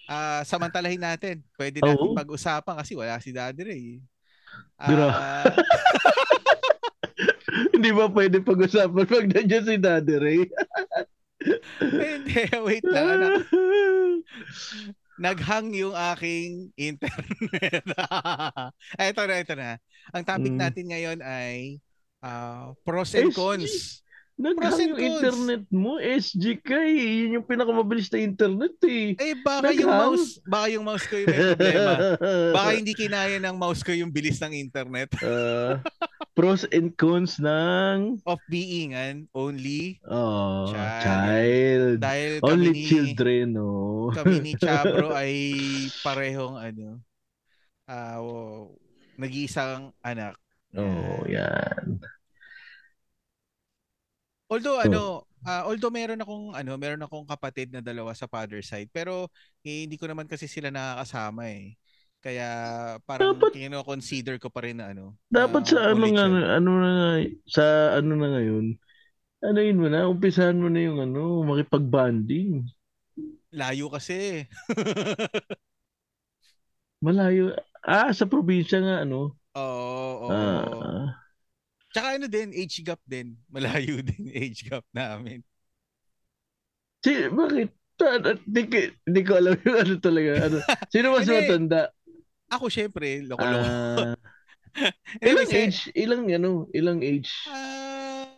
[0.06, 1.42] ah samantalahin natin.
[1.54, 3.86] Pwede natin pag-usapan kasi wala si Daddy Ray.
[4.78, 5.44] Ah,
[7.72, 10.40] Hindi ba pwede pag-usapan pag nandiyan si Daddy Ray?
[12.02, 13.06] hindi, wait lang.
[13.20, 13.42] anak.
[15.16, 17.84] Naghang yung aking internet.
[19.00, 19.70] ito na, ito na.
[20.12, 20.60] Ang topic Mm.
[20.60, 21.80] natin ngayon ay
[22.20, 24.04] ah, pros and cons.
[24.36, 27.24] Naghang yung internet mo, SG ka eh.
[27.24, 29.16] Yun yung pinakamabilis na internet eh.
[29.16, 30.12] Eh, baka yung Naghang?
[30.12, 31.92] mouse, baka yung mouse ko yung may problema.
[32.56, 35.08] Baka hindi kinaya ng mouse ko yung bilis ng internet.
[35.26, 35.80] Ah,
[36.36, 41.00] pros and cons ng Of being an only oh, Child.
[41.00, 41.96] child.
[42.04, 44.12] dahil Only kami ni, children, oh.
[44.12, 45.32] kami ni Chabro ay
[46.04, 47.00] parehong ano
[47.88, 48.68] wow,
[49.16, 50.36] nag-iisang anak.
[50.76, 52.02] Oh, yan.
[54.46, 54.86] Although Oh.
[54.86, 55.02] ano,
[55.42, 59.26] ah, although meron akong ano, meron akong kapatid na dalawa sa father side, pero
[59.66, 61.74] eh, hindi ko naman kasi sila nakakasama eh.
[62.22, 62.46] Kaya
[63.06, 65.14] parang Dapat- kino-consider ko pa rin na ano.
[65.30, 66.24] Dapat na sa ano nga,
[66.58, 67.10] ano na nga,
[67.46, 67.64] sa
[67.98, 68.66] ano na ngayon,
[69.46, 72.66] ano yun mo na, umpisahan mo na yung ano, makipag-bonding.
[73.54, 74.46] Layo kasi.
[77.04, 77.54] Malayo.
[77.86, 79.38] Ah, sa probinsya nga, ano.
[79.54, 80.30] Oo, oo.
[80.32, 81.14] Ah,
[81.96, 83.40] Tsaka ano din, age gap din.
[83.48, 85.40] Malayo din age gap namin.
[87.00, 87.72] si, bakit?
[87.96, 90.30] Ta- ta- Di, ko- di ko alam yung ano talaga.
[90.44, 90.60] Ano.
[90.92, 91.40] Sino mas Hindi.
[91.40, 91.88] matanda?
[92.52, 93.64] Ako syempre, loko-loko.
[95.24, 95.80] Eh, ilang kasi- age?
[95.96, 97.32] Ilang, ano, ilang age?
[97.48, 98.28] Ah,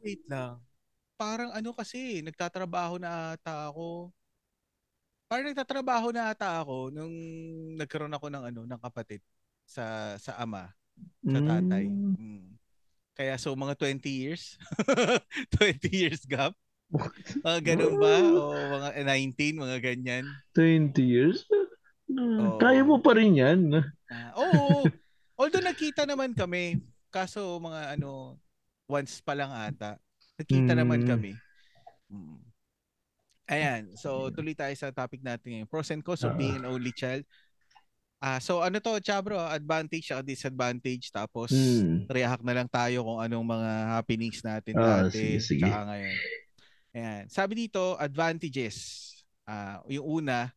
[0.00, 0.56] wait lang.
[1.20, 4.08] Parang ano kasi, nagtatrabaho na ata ako.
[5.28, 7.12] Parang nagtatrabaho na ata ako nung
[7.76, 9.20] nagkaroon ako ng ano, ng kapatid
[9.68, 10.72] sa sa ama,
[11.20, 11.84] sa tatay.
[11.92, 12.16] Mm.
[12.16, 12.44] Mm.
[13.12, 14.56] Kaya so mga 20 years.
[15.60, 16.56] 20 years gap.
[17.44, 18.20] Mga ganun ba?
[18.20, 20.24] O mga 19, mga ganyan.
[20.52, 21.48] 20 years?
[22.12, 22.60] Oo.
[22.60, 23.80] Kaya mo pa rin yan.
[24.12, 24.84] Ah, oo.
[25.40, 26.76] Although nagkita naman kami,
[27.08, 28.36] kaso mga ano,
[28.84, 29.96] once pa lang ata.
[30.36, 31.08] Nagkita naman Hmm.
[31.16, 31.32] kami.
[32.12, 32.40] Mm.
[33.48, 35.68] Ayan, so tuloy tayo sa topic natin ngayon.
[35.72, 36.38] Pros and cons of Ah.
[36.38, 37.24] being an only child.
[38.22, 42.06] Ah, so ano to, Chabro, advantage at disadvantage tapos Hmm.
[42.06, 45.66] react na lang tayo kung anong mga happenings natin Ah, dati sige, sige.
[45.66, 46.16] tsaka ngayon.
[46.92, 47.22] Ayan.
[47.26, 48.76] Sabi dito, advantages.
[49.42, 50.54] Ah, yung una,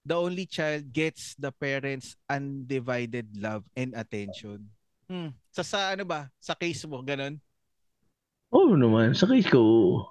[0.00, 4.62] the only child gets the parents' undivided love and attention.
[5.10, 5.34] Hmm.
[5.50, 6.30] Sa, sa ano ba?
[6.38, 7.34] Sa case mo, ganun?
[8.54, 9.10] Oo naman.
[9.12, 10.06] Sa case ko.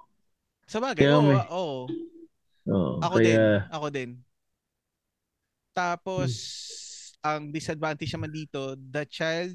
[0.68, 1.24] Sa bagay, oo.
[1.24, 1.78] may- oo.
[2.68, 3.32] Oo, Ako din.
[3.32, 4.10] kaya, Ako din.
[5.72, 6.30] Tapos,
[7.22, 9.54] ang disadvantage naman dito, the child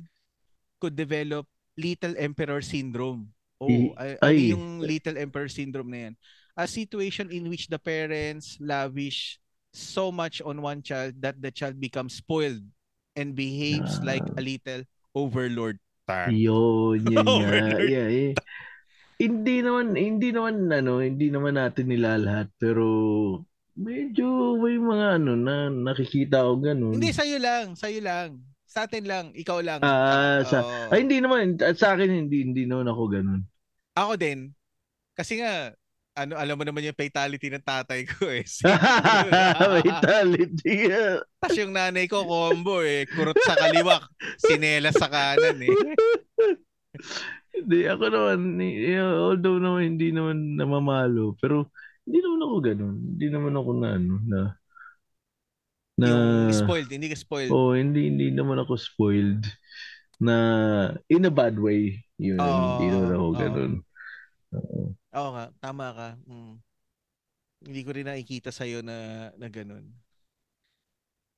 [0.79, 3.27] could develop Little Emperor Syndrome.
[3.59, 4.53] Oh, ay, ano ay.
[4.55, 6.13] yung Little Emperor Syndrome na yan?
[6.57, 9.37] A situation in which the parents lavish
[9.75, 12.65] so much on one child that the child becomes spoiled
[13.13, 14.81] and behaves like a little
[15.13, 15.77] overlord.
[16.07, 16.31] Tar.
[16.31, 17.27] Yun, yun.
[17.29, 17.89] Overlord.
[17.91, 18.33] Yeah, eh.
[19.17, 22.85] Hindi naman, hindi naman, ano, hindi naman natin nilalahat, pero
[23.77, 26.97] medyo may mga ano na nakikita ko ganun.
[26.97, 27.77] Hindi, sa'yo lang.
[27.77, 28.41] Sa'yo lang.
[28.65, 29.25] Sa atin lang.
[29.37, 29.79] Ikaw lang.
[29.85, 30.91] Ah, sa, Oo.
[30.91, 33.41] ay, hindi naman, at sa akin, hindi, hindi naman ako ganun.
[33.93, 34.51] Ako din.
[35.13, 35.71] Kasi nga,
[36.17, 38.41] ano, alam mo naman yung fatality ng tatay ko eh.
[38.67, 39.29] Ah.
[41.37, 43.05] Tapos yung nanay ko, combo eh.
[43.05, 44.01] Kurot sa kaliwa,
[44.41, 45.69] sinela sa kanan eh.
[47.57, 48.39] Hindi, ako naman,
[49.01, 51.73] although naman hindi naman namamalo, pero
[52.07, 52.95] hindi naman ako ganun.
[53.13, 54.39] Hindi naman ako na, ano, na,
[55.97, 57.51] na, Yung spoiled, hindi ka spoiled.
[57.51, 59.43] oh, hindi, hindi naman ako spoiled
[60.17, 60.35] na
[61.11, 61.99] in a bad way.
[62.15, 63.35] Yun, Oo, hindi naman ako oo.
[63.37, 63.73] ganun.
[64.55, 64.79] Oo.
[64.95, 66.09] Oo nga, tama ka.
[66.25, 66.55] Mm.
[67.67, 69.83] Hindi ko rin nakikita sa'yo na, na ganun.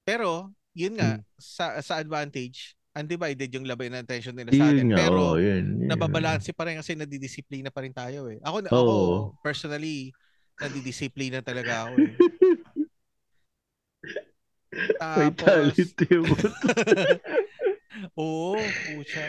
[0.04, 1.24] Pero, yun nga, Hmm.
[1.40, 4.92] sa sa advantage, undivided yung labay ng attention nila sa atin.
[4.92, 5.88] Nga, Pero, oo, yun, yun.
[5.88, 8.42] nababalanse pa rin kasi nadidisiplina pa rin tayo eh.
[8.44, 9.16] Ako, ako Oo.
[9.40, 10.12] personally,
[10.60, 12.16] nadidisiplina talaga ako eh.
[15.00, 16.36] Tapos, Vitality mo.
[18.22, 19.26] Oo, pucha.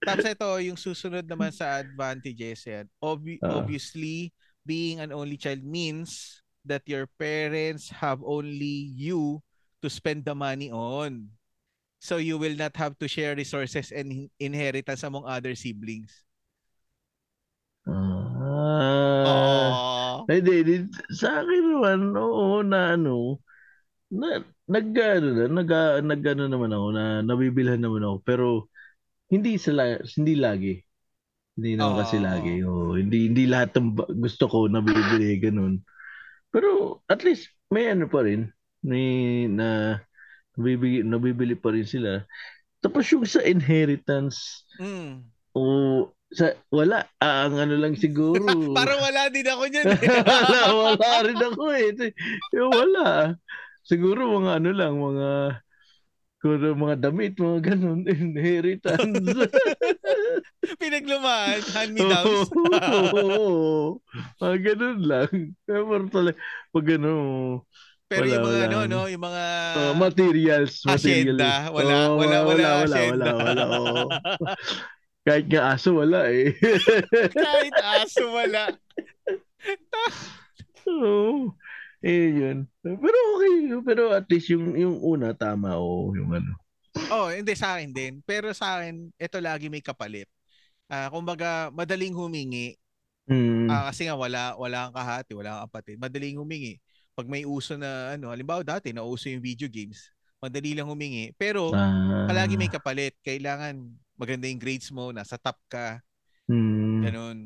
[0.00, 2.88] Tapos ito, yung susunod naman sa advantages yan.
[2.98, 3.60] Obvi- Ah.
[3.60, 4.32] obviously,
[4.64, 9.38] being an only child means that your parents have only you
[9.84, 11.28] to spend the money on.
[12.00, 16.24] So you will not have to share resources and in- inheritance among other siblings.
[18.70, 20.22] Ah.
[20.22, 20.26] Oh.
[20.30, 20.74] Hindi, hindi.
[21.10, 23.42] Sa akin naman, oo, na ano,
[24.12, 25.70] na, nag, ano na, nag,
[26.06, 28.46] nag, ano naman ako, na nabibilhan naman ako, pero
[29.30, 30.74] hindi sa la- hindi lagi.
[31.58, 32.54] Hindi naman Oo, kasi lagi.
[32.62, 35.82] Oo, hindi hindi lahat ng gusto ko nabibili ganun.
[36.50, 38.50] Pero at least may ano pa rin,
[38.82, 39.98] may na
[40.58, 42.26] nabibili, nabibili pa rin sila.
[42.82, 45.26] Tapos yung sa inheritance, Mm.
[45.54, 45.62] o
[46.30, 48.38] sa wala, ah, ang ano lang siguro.
[48.78, 49.86] Parang wala din ako dyan.
[49.90, 49.98] eh.
[50.30, 50.60] wala,
[50.94, 51.90] wala rin ako eh.
[52.54, 53.34] Yung wala.
[53.82, 55.28] Siguro mga ano lang, mga
[56.40, 59.28] ano, mga damit, mga ganun, inheritance.
[60.80, 62.48] Pinaglumaan, hand-me-downs.
[63.12, 64.00] Oo.
[64.40, 65.30] Mga ganun lang.
[65.68, 66.38] Pero talaga,
[66.72, 67.12] pag ano,
[68.10, 68.66] Pero Wala, yung mga wala.
[68.66, 69.44] ano, no, yung mga
[69.78, 70.74] oh, materials.
[70.82, 71.74] Asyenda, materials.
[71.76, 73.30] wala, Oo, wala, wala, wala, asyenda.
[73.30, 74.06] wala, wala, oo.
[75.30, 76.50] Kahit nga aso, wala eh.
[77.38, 78.74] Kahit aso wala.
[80.90, 81.54] Oo.
[82.02, 82.66] Eh, yun.
[82.82, 83.54] Pero okay.
[83.86, 85.78] Pero at least yung, yung una, tama.
[85.78, 86.58] O yung ano.
[87.14, 88.18] Oh, hindi sa akin din.
[88.26, 90.26] Pero sa akin, ito lagi may kapalit.
[90.90, 92.74] Ah, kumbaga, madaling humingi.
[93.30, 93.70] Hmm.
[93.70, 95.96] Ah, kasi nga wala wala kang kahati, wala kang kapatid.
[96.02, 96.82] Madaling humingi.
[97.14, 100.10] Pag may uso na ano, halimbawa dati nauso yung video games,
[100.42, 101.30] madali lang humingi.
[101.38, 102.26] Pero Ah.
[102.26, 103.14] palagi may kapalit.
[103.22, 103.86] Kailangan
[104.20, 106.04] maganda yung grades mo, nasa top ka,
[106.44, 107.00] Hmm.
[107.00, 107.38] ganun.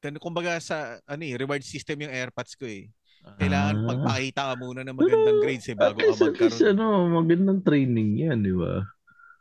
[0.00, 2.88] Ganun, kumbaga sa ano eh, reward system yung AirPods ko eh.
[3.38, 3.86] Kailangan Ah.
[3.86, 6.74] pagpakita ka muna ng magandang Pero, grades eh bago at ka least, at least, magkaroon.
[6.74, 6.86] ano,
[7.22, 8.82] magandang training yan, di ba?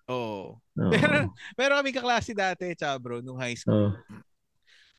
[0.06, 0.60] Oo.
[0.62, 0.92] Oo.
[0.92, 3.90] Pero, pero kami kaklase dati, bro, nung high school.
[3.90, 4.20] Oo.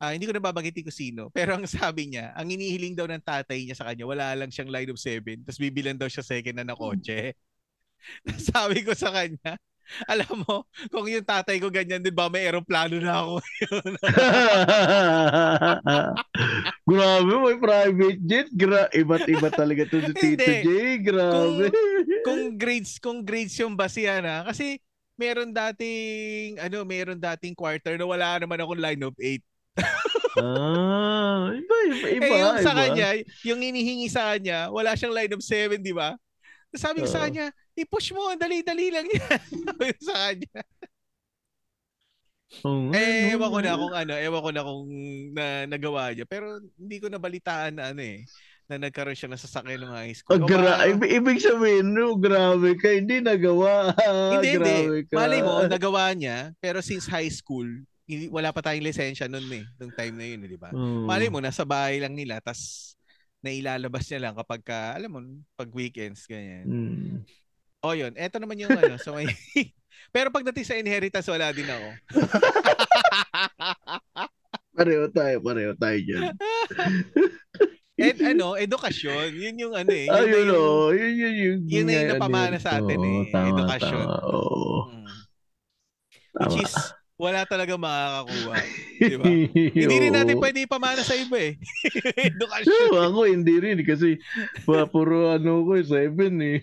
[0.02, 1.22] Ah, hindi ko na babanggitin kung sino.
[1.38, 4.66] Pero ang sabi niya, ang inihiling daw ng tatay niya sa kanya, wala lang siyang
[4.66, 5.46] line of seven.
[5.46, 7.38] Tapos bibilan daw siya second na na kotse.
[8.50, 9.54] sabi ko sa kanya,
[10.12, 13.34] alam mo, kung yung tatay ko ganyan din ba, may aeroplano na ako.
[16.90, 18.48] Grabe, may private jet.
[18.52, 20.52] Gra iba't iba talaga to si Tito.
[20.64, 20.68] J.
[21.04, 21.70] Grabe.
[22.26, 24.38] kung grades, kung grades yung basihan ha.
[24.48, 24.80] Kasi
[25.18, 29.44] meron dating, ano, meron dating quarter na wala naman akong line of eight.
[30.36, 32.24] ah, iba, iba, iba.
[32.28, 32.80] eh yung sa iba.
[32.88, 33.08] kanya,
[33.44, 36.16] yung inihingi sa kanya, wala siyang line of seven, di ba?
[36.72, 37.24] Sabi ko sa Oo.
[37.28, 39.18] kanya, i-push mo, dali-dali lang ko
[40.08, 40.60] sa kanya.
[42.62, 44.84] Oo, Eh, ewan ko na kung ano, ewan ko na kung
[45.32, 46.28] na, nagawa niya.
[46.28, 48.28] Pero hindi ko nabalitaan na ano eh,
[48.68, 50.36] na nagkaroon siya ng sasakyan ng high school.
[50.36, 53.96] Oh, gra- ibig, ibig sabihin, no, grabe ka, hindi nagawa.
[54.36, 54.60] hindi, hindi.
[54.60, 55.14] grabe ka.
[55.16, 57.66] Malay mo, nagawa niya, pero since high school,
[58.04, 60.70] hindi, wala pa tayong lisensya noon eh, nung time na yun, eh, di ba?
[60.76, 61.08] Oo.
[61.08, 62.92] Malay mo, nasa bahay lang nila, tas
[63.42, 65.18] na ilalabas niya lang kapag ka, alam mo,
[65.58, 66.64] pag weekends, ganyan.
[66.68, 67.16] Mm.
[67.82, 69.26] O yun, eto naman yung ano, so may...
[70.14, 71.88] Pero pagdating sa inheritance, wala din ako.
[74.78, 76.30] pareho tayo, pareho tayo dyan.
[78.02, 79.34] And ano, edukasyon.
[79.34, 80.06] Yun yung ano eh.
[80.06, 82.70] Yun, Ayun, na yung, oh, yun, yun, yun, yun na yung nga, napamana ano, sa
[82.78, 83.22] atin oo, eh.
[83.30, 84.06] Tama, Edukasyon.
[84.06, 84.78] tama, oo.
[84.82, 85.06] Mm.
[86.32, 86.42] Tama.
[86.42, 86.74] Which is,
[87.22, 88.54] wala talaga makakakuha.
[89.02, 89.24] Di ba?
[89.54, 91.54] Hindi rin natin pwede ipamana sa iba eh.
[92.34, 92.90] edukasyon.
[92.90, 94.18] So, ako hindi rin kasi
[94.66, 96.58] pa, puro ano ko, seven eh.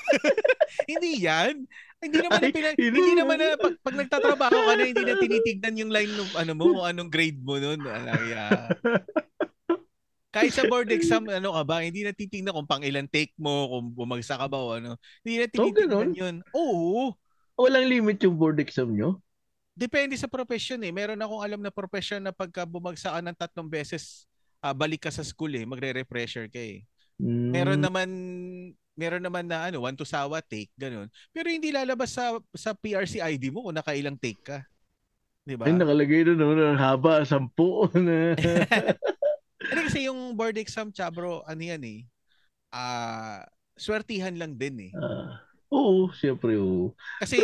[0.90, 1.66] hindi yan.
[2.00, 3.36] Hindi naman na Ay, pinag- hindi hindi naman.
[3.36, 6.86] na pag, pag nagtatrabaho ka na hindi na tinitignan yung line ng ano mo kung
[6.86, 7.82] anong grade mo noon.
[7.82, 8.70] Alaya.
[10.30, 13.66] Kahit sa board exam, ano ka ba, hindi na titignan kung pang ilang take mo,
[13.66, 14.94] kung bumagsak ka ba o ano.
[15.26, 16.10] Hindi na tinitignan ganun?
[16.14, 16.36] yun.
[16.54, 17.18] Oo.
[17.58, 19.18] Walang limit yung board exam nyo?
[19.80, 20.92] Depende sa profession eh.
[20.92, 24.28] Meron akong alam na profession na pagka bumagsak ka ng tatlong beses,
[24.60, 26.84] ah, balik ka sa school eh, magre-refresher ka eh.
[27.16, 27.48] Mm.
[27.48, 28.08] Meron naman
[28.92, 31.08] meron naman na ano, one to sawa take, ganun.
[31.32, 34.60] Pero hindi lalabas sa sa PRC ID mo kung nakailang take ka.
[35.48, 35.64] 'Di ba?
[35.64, 38.36] Ay, nakalagay doon naman ang haba, sampu na.
[39.60, 42.00] Ano kasi yung board exam, Chabro, ano yan eh.
[42.68, 43.48] Ah,
[43.80, 44.92] swertihan lang din eh.
[44.92, 45.40] Ah,
[45.72, 46.92] oo, siyempre, oo.
[47.20, 47.40] Kasi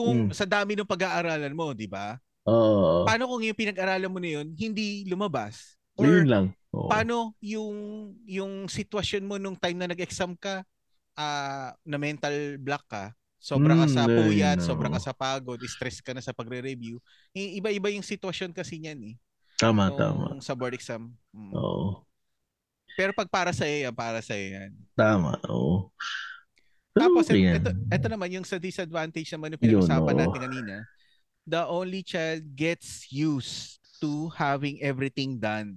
[0.00, 0.32] kung Mm.
[0.32, 2.16] sa dami ng pag-aaralan mo, 'di ba?
[2.48, 3.04] Oo.
[3.04, 5.76] Paano kung yung pinag-aralan mo na yun hindi lumabas?
[6.00, 6.46] Or yun lang.
[6.72, 6.88] Oo.
[6.88, 7.76] paano yung
[8.24, 10.64] yung sitwasyon mo nung time na nag-exam ka
[11.12, 14.64] ah na mental block ka sobra ka Mm, sa puyat no.
[14.64, 16.96] sobra ka sa pagod stress ka na sa pagre-review
[17.34, 19.14] iba-iba yung sitwasyon kasi niyan eh
[19.58, 20.24] Tama, nung tama.
[20.40, 21.52] sa board exam Mm.
[21.52, 22.06] Oo.
[22.94, 25.90] pero pag para sa yan para sa yan Tama, oo.
[26.94, 27.54] Tapos yan.
[27.62, 30.20] ito, ito naman yung sa disadvantage naman yung Yun, pinag-usapan oo.
[30.26, 30.74] natin kanina
[31.48, 35.76] the only child gets used to having everything done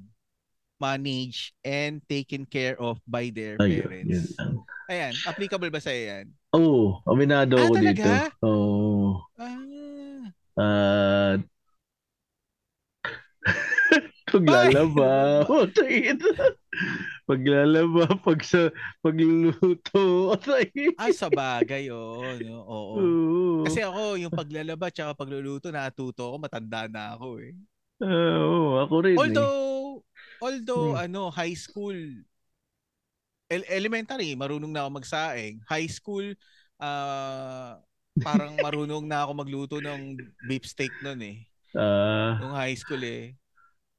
[0.78, 4.36] managed and taken care of by their Ayun, parents.
[4.36, 4.54] yun.
[4.92, 6.28] Ayan, applicable ba sa yan?
[6.52, 8.04] Oo, aminado Ah, ako talaga?
[8.04, 8.44] dito.
[8.44, 9.24] Oo.
[9.40, 11.42] Ah, At
[14.32, 16.20] paglalaba, otayin.
[17.28, 18.70] paglalaba, pag sa
[19.04, 20.36] pagluluto,
[21.02, 22.38] ah sa bagay, oo.
[22.42, 22.56] no?
[22.66, 23.02] Oo.
[23.02, 23.64] Oo.
[23.64, 27.54] Kasi ako, yung paglalaba tsaka pagluluto, natuto ako, matanda na ako eh.
[28.02, 29.44] Ah, Oo, ako rin eh.
[29.44, 30.06] Although,
[30.42, 30.98] although, Hmm.
[30.98, 31.98] ano, high school,
[33.52, 35.56] el- elementary, marunong na ako magsaing.
[35.68, 36.26] High school,
[36.82, 37.80] ah,
[38.24, 41.44] parang marunong na ako magluto ng beef steak nun eh.
[41.76, 43.36] Ah, Nung high school eh.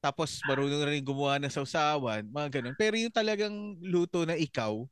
[0.04, 2.76] Tapos marunong na rin gumawa ng sausawan, mga ganun.
[2.76, 4.84] Pero yung talagang luto na ikaw,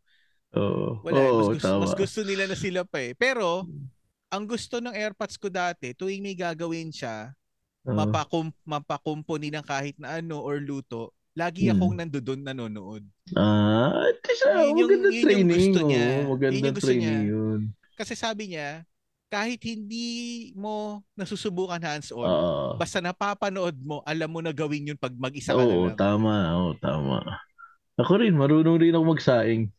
[0.56, 0.88] oo.
[1.04, 1.20] wala.
[1.20, 1.28] eh.
[1.28, 1.80] mas, Oo, gusto, tama.
[1.84, 3.12] mas gusto nila na sila pa eh.
[3.12, 3.68] Pero,
[4.32, 7.36] ang gusto ng airpods ko dati, tuwing may gagawin siya,
[7.84, 7.92] Oo.
[7.92, 11.76] mapakum, mapakumpuni ng kahit na ano or luto, lagi Hmm.
[11.76, 13.04] akong nandoon nanonood.
[13.36, 16.04] Ah, at least, ah, Yun yung- magandang yun yung gusto niya.
[16.08, 17.20] Oo, Yun magandang yung gusto training niya.
[17.28, 17.60] yun.
[17.92, 18.88] Kasi sabi niya,
[19.32, 22.76] kahit hindi mo nasusubukan hands-on, Oo.
[22.76, 25.96] basta napapanood mo, alam mo na gawin yun pag mag-isa ka na Oo, lang.
[25.96, 26.34] tama.
[26.52, 27.40] Oo, tama.
[27.96, 29.72] Ako rin, marunong rin ako magsaing.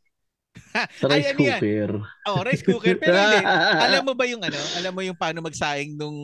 [1.02, 1.62] Sa Ay, rice ano yan?
[1.62, 1.92] cooker.
[2.26, 2.98] Oh, rice cooker.
[2.98, 3.42] Pero hindi.
[3.86, 4.58] Alam mo ba yung ano?
[4.82, 6.18] Alam mo yung paano magsaing nung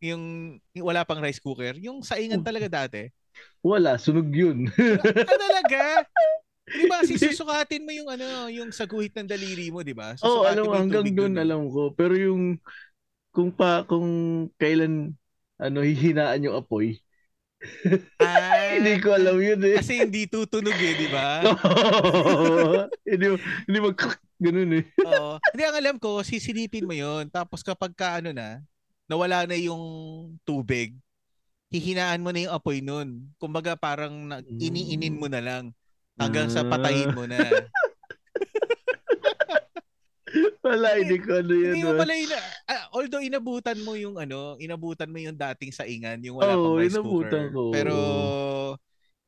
[0.00, 0.22] yung,
[0.76, 1.76] yung wala pang rice cooker?
[1.80, 3.08] Yung saingan talaga dati.
[3.64, 4.68] Wala, sunog yun.
[4.76, 5.80] Ah, talaga?
[6.64, 7.04] Di ba?
[7.04, 10.16] Kasi susukatin mo yung ano, yung sa guhit ng daliri mo, di ba?
[10.24, 11.92] Oo, oh, alam mo hanggang doon dun, alam ko.
[11.92, 12.56] Pero yung,
[13.36, 14.08] kung pa, kung
[14.56, 15.12] kailan,
[15.60, 16.96] ano, hihinaan yung apoy.
[18.20, 19.76] Ah, Hindi ko alam yun eh.
[19.78, 21.44] Kasi hindi tutunog eh, di ba?
[22.32, 22.88] Oo.
[23.04, 23.26] hindi,
[23.68, 23.96] hindi mag,
[24.40, 24.84] ganun eh.
[25.04, 25.36] Oo.
[25.52, 28.64] Hindi, ang alam ko, sisilipin mo yon Tapos kapag ka, ano na,
[29.04, 29.80] nawala na yung
[30.48, 30.96] tubig,
[31.68, 33.28] hihinaan mo na yung apoy nun.
[33.36, 35.70] Kumbaga parang iniinin mo na lang
[36.18, 37.38] hanggang sa patayin mo na.
[40.64, 41.74] Wala, hindi ko ano yun.
[41.76, 46.18] Hindi mo pala ina, ah, although inabutan mo yung ano, inabutan mo yung dating saingan,
[46.24, 47.54] yung wala Oo, pang rice inabutan cooker.
[47.54, 47.62] ko.
[47.70, 47.94] Pero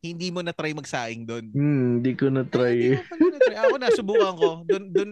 [0.02, 1.46] hindi mo na try magsaing doon.
[1.54, 2.98] Hmm, hindi ko Ay, na-try hindi eh.
[3.20, 3.56] mo na-try.
[3.58, 4.48] Ako nasubukan ko.
[4.66, 5.10] Doon doon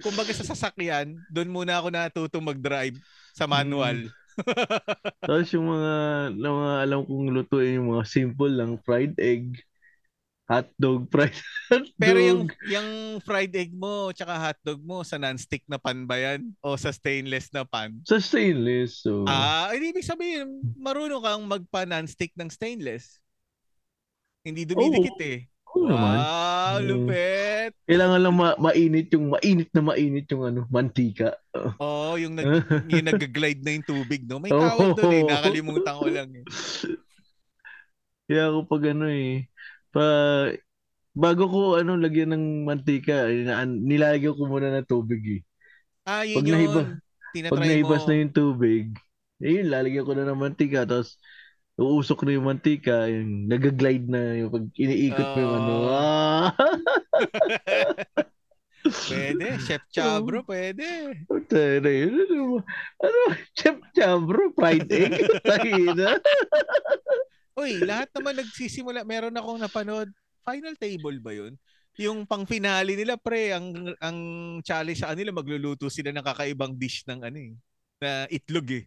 [0.00, 2.96] kumbaga sa sasakyan, doon muna ako natutong mag-drive
[3.36, 4.08] sa manual.
[5.28, 5.92] Tapos yung mga,
[6.40, 9.60] mga alam kong lutuin, yung mga simple lang, fried egg,
[10.50, 11.30] hotdog, fried
[11.70, 11.94] hotdog.
[11.94, 12.88] Pero yung yung
[13.22, 16.50] fried egg mo tsaka hotdog mo sa non-stick na pan ba yan?
[16.58, 17.94] O sa stainless na pan?
[18.02, 19.22] Sa stainless, so...
[19.30, 23.22] Ah, hindi ibig sabihin, marunong kang magpa non-stick ng stainless.
[24.42, 25.46] Hindi dumidikit eh.
[25.70, 26.16] Oo naman.
[26.18, 26.86] Wow, Mm.
[26.86, 27.70] lupet.
[27.86, 31.38] Kailangan lang ma- mainit yung, mainit na mainit yung ano, mantika.
[31.78, 32.46] Oh, yung nag
[32.90, 34.42] yung nag-glide na yung tubig, no?
[34.42, 36.44] May tawag doon eh, nakalimutan ko lang eh.
[38.26, 39.46] Kaya ako pag ano eh,
[39.90, 40.06] pa
[41.14, 43.26] bago ko ano lagyan ng mantika,
[43.66, 45.42] nilalagyan ko muna ng tubig eh.
[46.06, 46.54] Ah, yun pag yun.
[46.56, 46.82] Nahiba,
[47.50, 48.08] pag naibas mo.
[48.08, 48.84] na yung tubig,
[49.42, 51.18] ayun, lalagyan ko na ng mantika, tapos
[51.80, 55.32] uusok na yung mantika, yung nagaglide na yung pag iniikot uh...
[55.34, 55.74] mo yung ano.
[55.90, 56.50] Ah.
[59.08, 61.12] pwede, Chef Chabro, pwede.
[61.28, 62.64] Ano, ano,
[63.04, 63.20] ano,
[63.52, 65.20] Chef Chabro, fried egg?
[67.60, 69.04] Uy, lahat naman nagsisimula.
[69.04, 70.08] Meron akong napanood.
[70.40, 71.52] Final table ba yun?
[72.00, 74.18] Yung pang finale nila, pre, ang ang
[74.64, 77.52] challenge sa kanila, magluluto sila ng kakaibang dish ng ano eh,
[78.00, 78.84] na itlog eh.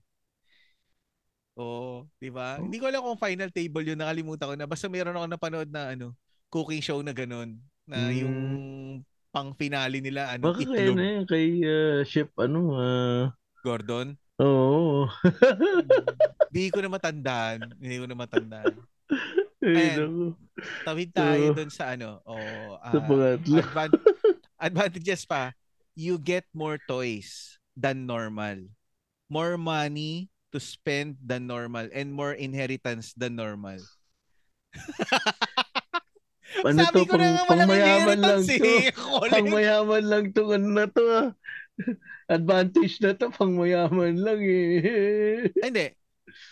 [1.53, 2.57] Oo, di ba?
[2.57, 2.65] Oh.
[2.65, 4.65] Hindi ko alam kung final table yun, nakalimutan ko na.
[4.65, 6.17] Basta meron ako napanood na ano,
[6.49, 8.15] cooking show na ganun, na mm.
[8.25, 8.37] yung
[9.29, 10.97] pang finale nila ano, Baka itlog.
[10.97, 13.23] Baka kay, kay uh, chef ano, uh...
[13.61, 14.17] Gordon?
[14.43, 15.07] Oo.
[16.51, 17.59] Hindi ko na matandaan.
[17.79, 18.75] Hindi ko na matandaan.
[19.63, 20.35] Ayan.
[20.83, 22.19] Tawid tayo uh, dun sa ano.
[22.27, 24.03] Oh, uh, advan-
[24.59, 25.55] advantages pa.
[25.95, 28.67] You get more toys than normal.
[29.31, 33.79] More money to spend than normal and more inheritance than normal.
[36.61, 38.61] ano Sabi to, ko pang, na pang mayaman lang to.
[38.61, 38.91] Eh.
[39.31, 40.43] pang mayaman lang to.
[40.53, 41.27] Ano na to ah.
[42.29, 45.49] Advantage na to, pang mayaman lang eh.
[45.59, 45.93] Hindi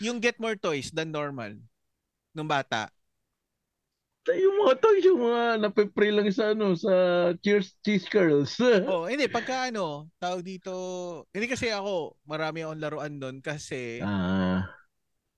[0.02, 1.56] yung get more toys than normal
[2.36, 2.92] nung bata.
[4.30, 6.94] Yung mga toys, yung mga napipre lang sa ano, sa
[7.42, 8.54] cheers, cheese curls.
[8.92, 10.72] oh, hindi, pagka ano, tawag dito,
[11.34, 14.70] hindi kasi ako, marami akong laruan doon kasi, ah.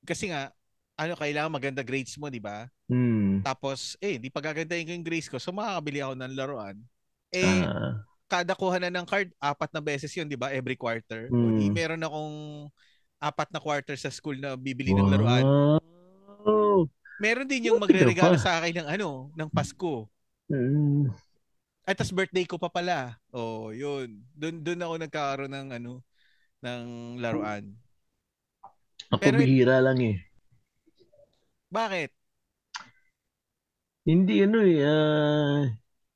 [0.03, 0.51] kasi nga,
[0.99, 2.67] ano, kailangan maganda grades mo, di ba?
[2.91, 3.39] Hmm.
[3.39, 6.75] Tapos, eh, di pagagandahin ko yung grades ko, so makakabili ako ng laruan.
[7.31, 8.03] Eh, ah.
[8.33, 10.49] Kada kuha na ng card, apat na beses yun, di ba?
[10.49, 11.29] Every quarter.
[11.29, 11.37] Hmm.
[11.37, 12.37] O di, meron akong
[13.21, 15.05] apat na quarter sa school na bibili wow.
[15.05, 15.45] ng laruan.
[17.21, 20.09] Meron din yung magre-regalo sa akin ng ano, ng Pasko.
[20.49, 21.13] Mm.
[21.87, 23.15] At tas birthday ko pa pala.
[23.31, 24.19] Oh, yun.
[24.35, 25.93] Doon doon ako nagkakaroon ng ano
[26.63, 26.83] ng
[27.19, 27.63] laruan.
[29.11, 30.17] Ako Pero, bihira lang eh.
[31.71, 32.11] Bakit?
[34.03, 34.79] Hindi ano eh.
[34.83, 35.61] Uh...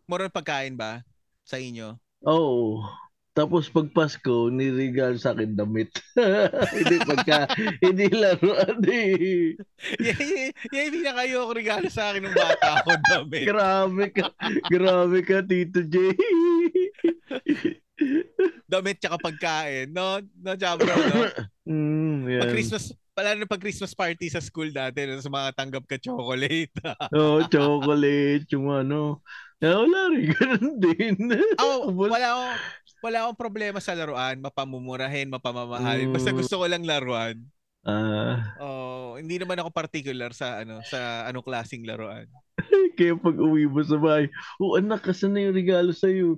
[0.07, 1.03] Moron pagkain ba
[1.43, 1.99] sa inyo?
[2.25, 2.81] Oo.
[2.81, 3.07] Oh.
[3.37, 5.93] Tapos pag Pasko, niregal sa akin damit.
[6.73, 7.45] hindi pagka,
[7.85, 9.53] hindi laruan eh.
[10.01, 13.45] yan, yan, yan kayo ako regalo sa akin ng bata ako damit.
[13.45, 14.33] grabe ka,
[14.73, 16.17] grabe ka, Tito J.
[18.65, 20.17] damit tsaka pagkain, no?
[20.41, 21.29] No, Jabro, no?
[21.67, 22.41] Mm, yan.
[22.47, 25.99] Pag Christmas, pala na pag Christmas party sa school dati, no, sa mga tanggap ka
[25.99, 26.71] chocolate.
[27.11, 29.19] Oo, oh, chocolate, yung ano.
[29.57, 31.17] Yeah, wala rin, ganun din.
[31.57, 32.53] oh, wala akong,
[33.01, 36.13] wala akong problema sa laruan, mapamumurahin, mapamamahalin.
[36.13, 36.37] Basta mm.
[36.37, 37.41] gusto ko lang laruan.
[37.81, 38.53] Ah.
[38.61, 42.29] Uh, oh, hindi naman ako particular sa ano sa anong klasing laruan.
[42.99, 44.29] Kaya pag uwi mo sa bahay,
[44.61, 46.37] oh anak, kasan na yung regalo sa iyo?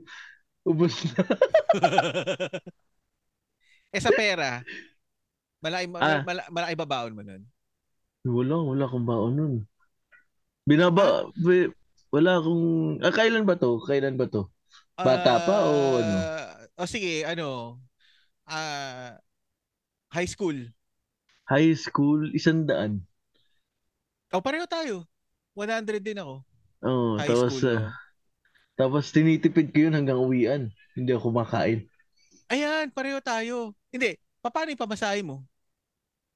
[0.64, 1.20] Ubos na.
[3.96, 4.64] eh sa pera,
[5.60, 6.24] malaki, ah.
[6.24, 7.44] malaki, malaki ba baon mo nun?
[8.24, 9.54] Wala, wala akong baon nun.
[10.64, 11.79] Binaba, ah?
[12.10, 12.66] Wala akong,
[13.06, 13.78] ah, kailan ba to?
[13.86, 14.50] Kailan ba to?
[15.00, 16.16] Bata pa uh, o ano?
[16.76, 17.80] O sige, ano?
[18.44, 19.10] Ah, uh,
[20.12, 20.58] high school.
[21.50, 23.06] High school, isang daan.
[24.30, 25.06] Oh, pareho tayo.
[25.58, 26.46] 100 din ako.
[26.86, 27.90] Oo, oh, tapos, school, uh,
[28.78, 30.70] tapos tinitipid ko yun hanggang uwian.
[30.94, 31.86] Hindi ako kumakain.
[32.50, 33.74] Ayan, pareho tayo.
[33.94, 35.46] Hindi, paano yung pamasahe mo?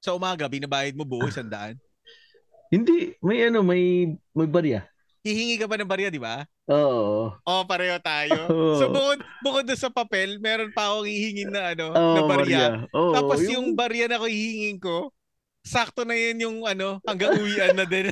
[0.03, 1.79] Sa umaga, binabayad mo buo isang daan?
[2.73, 4.81] Hindi, may ano, may may barya.
[5.23, 6.43] Hihingi ka ba ng barya, di ba?
[6.67, 7.31] Oo.
[7.47, 8.51] Oh, pareho tayo.
[8.51, 8.75] Oh.
[8.75, 12.63] So bukod bukod sa papel, meron pa akong hihingin na ano, oh, na barya.
[12.91, 13.51] Oh, Tapos yung...
[13.51, 15.15] yung barya na ko hihingin ko,
[15.63, 18.11] sakto na yun yung ano, hanggang uwian na din.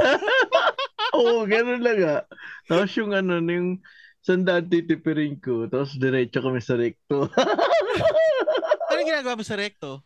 [1.19, 2.21] Oo, oh, ganoon lang ah.
[2.71, 3.83] Tapos yung ano, yung
[4.23, 7.27] sandaan titipirin ko, tapos diretso kami sa recto.
[8.91, 9.99] ano ginagawa mo sa recto?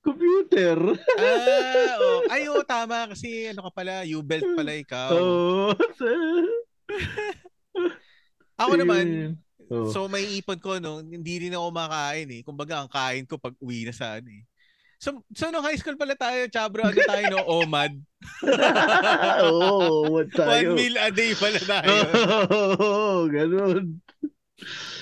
[0.00, 0.96] Computer.
[0.96, 2.20] ah, oh.
[2.32, 3.12] Ay, oh, tama.
[3.12, 5.12] Kasi ano ka pala, U-belt pala ikaw.
[5.12, 5.72] Oo.
[5.72, 6.48] Oh.
[8.60, 9.36] Ako naman,
[9.72, 9.88] oh.
[9.88, 12.40] so may ipon ko, no, hindi rin ako makain eh.
[12.44, 14.44] Kumbaga, ang kain ko pag uwi na sa ano eh.
[15.00, 17.40] So, so no high school pala tayo, Chabro, ano tayo, no?
[17.64, 18.04] OMAD.
[19.48, 20.76] Oo, oh, what tayo?
[20.76, 21.88] One meal a day pala tayo.
[22.52, 23.96] Oo, oh, ganun.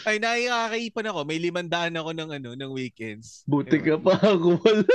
[0.07, 1.21] Ay, nakakaipon ako.
[1.29, 3.43] May limandaan ako ng ano, ng weekends.
[3.45, 4.87] Buti ka pa ako wala.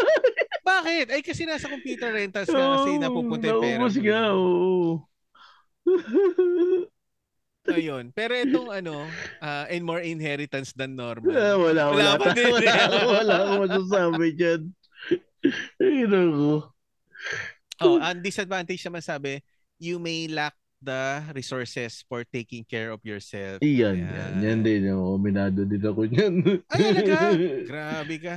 [0.63, 1.11] Bakit?
[1.11, 3.77] Ay, kasi nasa computer rentals ka oh, kasi napupunta yung pera.
[3.77, 5.03] Naubos nga, oo.
[7.67, 8.11] Ayun.
[8.15, 9.07] Pero itong ano,
[9.43, 11.35] uh, and more inheritance than normal.
[11.35, 12.09] Ah, wala, wala.
[12.15, 14.61] Wala, din, wala, wala, wala akong masasabi dyan.
[15.79, 16.63] Ay, naku.
[17.83, 19.43] Oh, ang disadvantage naman sabi,
[19.79, 23.63] you may lack the resources for taking care of yourself.
[23.63, 24.31] Iyan, yan.
[24.43, 24.91] Yan din.
[24.91, 26.33] Oh, minado din ako niyan.
[26.67, 27.15] Ay, talaga?
[27.71, 28.35] Grabe ka.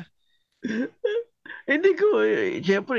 [1.66, 2.98] Hindi ko, eh, syempre,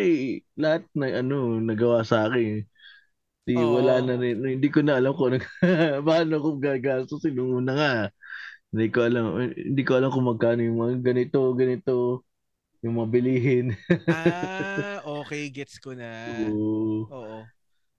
[0.60, 2.68] lahat na ano, nagawa sa akin.
[3.48, 3.80] Di, Oo.
[3.80, 4.44] wala na rin.
[4.44, 5.40] Hindi ko na alam kung ano,
[6.08, 7.24] paano ko gagastos.
[7.32, 7.94] Nung una nga,
[8.76, 9.26] hindi ko alam,
[9.56, 11.96] hindi ko alam kung magkano yung mga ganito, ganito,
[12.84, 13.72] yung mabilihin.
[14.12, 16.28] Ah, okay, gets ko na.
[16.52, 17.08] Oo.
[17.08, 17.40] Oo.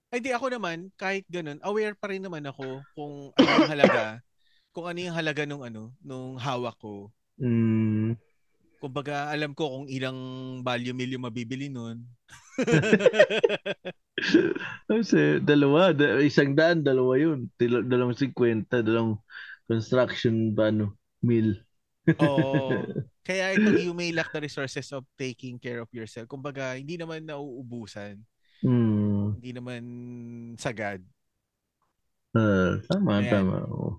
[0.09, 4.05] Ay, di ako naman, kahit ganun, aware pa rin naman ako kung ano yung halaga,
[4.75, 7.13] kung ano yung halaga nung ano, nung hawak ko.
[7.37, 8.17] Mm,
[8.79, 10.19] Kumbaga, alam ko kung ilang
[10.65, 12.09] value meal yung mabibili nun.
[14.89, 17.53] kasi dalawa, da- isang daan, dalawa yun.
[17.59, 19.21] Dal- dalawang 50, dalawang
[19.69, 21.61] construction ba, ano, meal.
[22.17, 22.81] Oo.
[23.29, 26.25] Kaya ito, you may lack the resources of taking care of yourself.
[26.31, 28.25] Kumbaga, hindi naman nauubusan.
[29.29, 29.83] Mm, Hindi naman
[30.57, 31.01] sagad.
[32.33, 33.31] ah, tama, Ayan.
[33.31, 33.57] tama.
[33.67, 33.91] oo.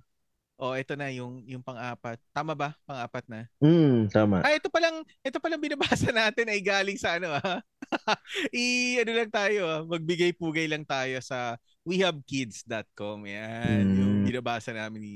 [0.60, 2.20] O, ito na yung yung pang-apat.
[2.36, 2.76] Tama ba?
[2.84, 3.48] Pang-apat na.
[3.64, 4.44] Mm, tama.
[4.44, 7.64] Ah, ito palang ito palang binabasa natin ay galing sa ano ah.
[8.52, 11.56] I ano lang tayo ah, magbigay pugay lang tayo sa
[11.88, 13.24] wehavekids.com.
[13.24, 13.96] Yan, Mm.
[13.96, 15.16] yung binabasa namin ni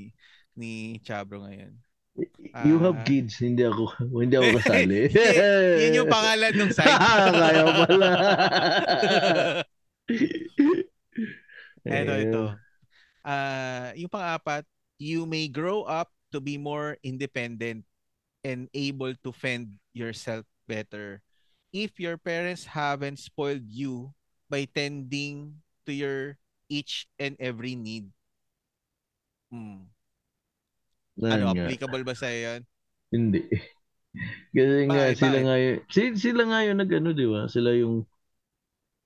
[0.56, 0.72] ni
[1.04, 1.76] Chabro ngayon.
[2.64, 2.88] You Ah.
[2.88, 3.90] have kids, hindi ako,
[4.24, 5.12] hindi ako kasali.
[5.12, 6.88] Y- yun yung pangalan ng site.
[6.88, 8.08] Kaya pala.
[11.84, 12.42] Ito, Eh, ito.
[13.24, 14.64] Ah, yung pang-apat,
[15.00, 17.84] you may grow up to be more independent
[18.44, 21.20] and able to fend yourself better
[21.72, 24.12] if your parents haven't spoiled you
[24.48, 26.36] by tending to your
[26.68, 28.08] each and every need.
[29.50, 29.88] Hmm.
[31.20, 31.66] Ano, nga.
[31.66, 32.62] applicable ba sa yan?
[33.12, 33.44] Hindi.
[34.54, 37.50] Kasi nga, Bakit, sila nga yun, si- sila nga yung nag-ano, di ba?
[37.50, 38.06] Sila yung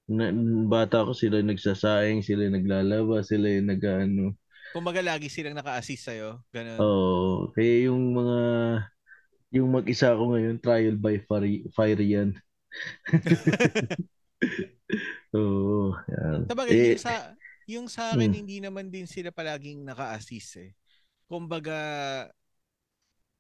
[0.09, 0.33] na,
[0.69, 4.35] bata ko, sila yung nagsasaing, sila yung naglalaba, sila yung nag-ano.
[4.75, 6.45] Kumbaga lagi silang naka-assist sa'yo.
[6.53, 6.77] Ganun.
[6.85, 7.51] Oo.
[7.57, 8.39] kaya yung mga,
[9.55, 12.31] yung mag-isa ko ngayon, trial by fire, fire yan.
[15.37, 15.93] Oo.
[16.09, 16.41] yan.
[16.49, 17.13] Sabagay, Eh, yung sa,
[17.69, 18.41] yung sa akin, Hmm.
[18.45, 20.71] hindi naman din sila palaging naka-assist eh.
[21.29, 21.77] Kumbaga,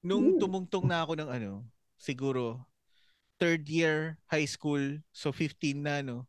[0.05, 0.39] nung Hmm.
[0.39, 1.53] tumungtong na ako ng ano,
[1.97, 2.63] siguro,
[3.41, 6.27] third year high school, so 15 na, no?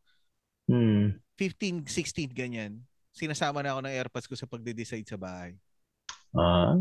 [0.70, 1.18] Hmm.
[1.40, 2.78] 15, 16, ganyan.
[3.16, 5.58] Sinasama na ako ng airpods ko sa pagde-decide sa bahay.
[6.30, 6.78] Ah,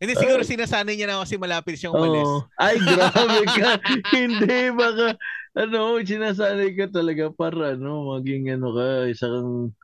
[0.00, 2.24] Hindi, siguro sinasanay niya na ako kasi malapit siyang umalis.
[2.24, 2.40] Oo.
[2.56, 3.70] Ay, grabe ka.
[4.16, 5.06] Hindi, baka,
[5.52, 9.76] ano, sinasanay ka talaga para, ano, maging, ano ka, isa kang,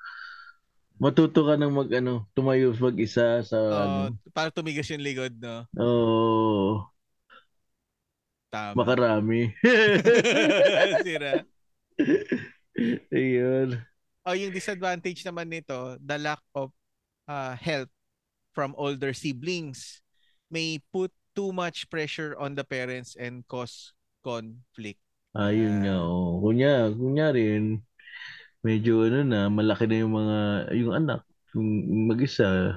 [0.96, 3.76] matuto ka ng mag, ano, tumayo mag-isa sa, Oo,
[4.08, 5.68] ano, para tumigas yung likod, no?
[5.76, 6.88] oh,
[8.48, 8.72] Tama.
[8.72, 9.52] makarami.
[11.04, 11.44] Sira.
[13.12, 13.80] Ayun.
[14.22, 16.70] Oh, yung disadvantage naman nito, the lack of
[17.26, 17.90] uh, help
[18.54, 20.00] from older siblings
[20.52, 25.00] may put too much pressure on the parents and cause conflict.
[25.32, 26.38] Ayun nga, oh.
[26.44, 27.80] Kunya, kunya rin,
[28.60, 30.38] medyo, ano na, malaki na yung mga,
[30.76, 31.20] yung anak,
[31.56, 31.68] yung
[32.12, 32.76] mag-isa.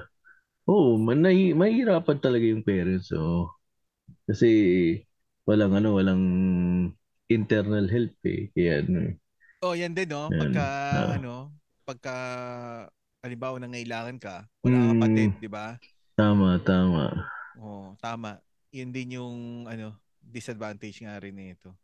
[0.64, 3.52] Oo, oh, manay, mahirapan talaga yung parents, oh.
[4.24, 4.48] Kasi,
[5.44, 6.24] walang, ano, walang
[7.28, 8.48] internal help, eh.
[8.56, 9.14] Kaya, ano, eh.
[9.66, 10.30] Oh, yan din, no?
[10.30, 10.38] Yan.
[10.38, 10.62] Pagka,
[10.94, 11.18] Ah.
[11.18, 11.50] ano,
[11.82, 12.14] pagka,
[13.18, 14.88] halimbawa, nangailangan ka, wala Mm.
[14.94, 15.74] kapatid, di ba?
[16.14, 17.10] Tama, tama.
[17.58, 18.38] Oo, tama.
[18.70, 21.74] Yun din yung, ano, disadvantage nga rin nito.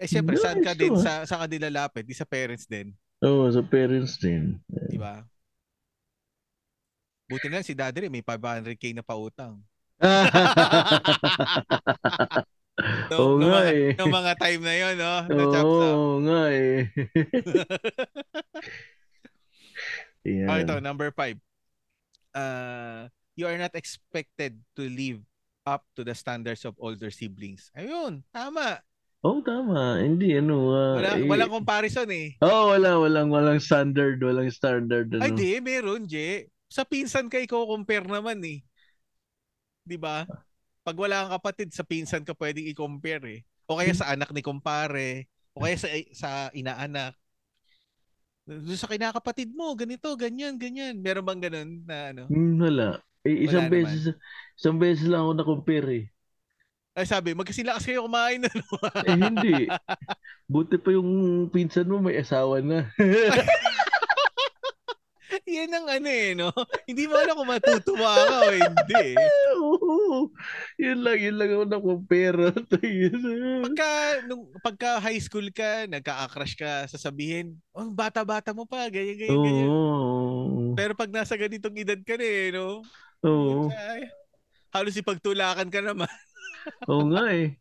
[0.00, 0.98] Eh, syempre, saan ka Nice, din, oh.
[0.98, 2.08] sa, saan ka din lalapit?
[2.08, 4.56] Di sa parents din, Oo, sa parents din.
[4.88, 5.20] di ba?
[7.28, 9.60] Buti na lang si daddy rin, may 500k na pautang.
[13.14, 13.90] Oo nung, nga mga, eh.
[13.94, 15.14] nung mga time na yun, no?
[15.30, 15.62] Up.
[15.62, 16.90] Oo nga eh.
[20.26, 20.48] Yan.
[20.50, 21.38] Oh, ito, number five.
[22.34, 23.06] Uh,
[23.38, 25.22] you are not expected to live
[25.62, 27.70] up to the standards of older siblings.
[27.78, 28.82] Ayun, tama.
[29.24, 30.02] Oo, tama.
[30.02, 30.74] Hindi, ano.
[30.74, 32.36] ah, Wala, eh, walang comparison eh.
[32.44, 35.22] Oo, wala, walang, walang standard, walang standard, ano.
[35.24, 36.50] Ay, di, meron, Je.
[36.68, 38.60] Sa pinsan ka ikaw compare naman eh.
[39.84, 40.26] Di ba?
[40.84, 43.40] Pag wala kang kapatid, sa pinsan ka pwedeng i-compare eh.
[43.64, 45.32] O kaya sa anak ni kumpare.
[45.56, 47.16] O kaya sa, sa inaanak.
[48.44, 51.00] Doon sa kinakapatid mo, ganito, ganyan, ganyan.
[51.00, 52.22] Meron bang ganun na ano?
[52.28, 53.00] Hmm, wala.
[53.24, 54.12] Eh, isang Wala beses,
[54.60, 56.04] isang beses lang ako na-compare eh.
[56.94, 58.44] Ay sabi, magkasila kasi kayo kumain.
[58.44, 58.64] Ano?
[59.02, 59.66] Eh, hindi.
[60.52, 62.92] Buti pa yung pinsan mo may asawa na.
[65.74, 66.48] Ang ano eh, no?
[66.88, 69.06] Hindi mo alam kung matutuwa ka o hindi.
[69.58, 70.30] Oo.
[70.78, 72.54] Yun lang, yun lang ako na-compare.
[73.66, 73.88] pagka,
[74.30, 79.44] nung, pagka high school ka, nagka-crush ka, sasabihin, oh, bata-bata mo pa, ganyan, ganyan, Oo.
[79.44, 79.70] ganyan.
[80.78, 82.86] Pero pag nasa ganitong edad ka na eh, no?
[83.26, 83.70] Oo.
[83.74, 84.06] Ay,
[84.70, 86.10] halos ipagtulakan ka naman.
[86.90, 87.58] Oo nga eh.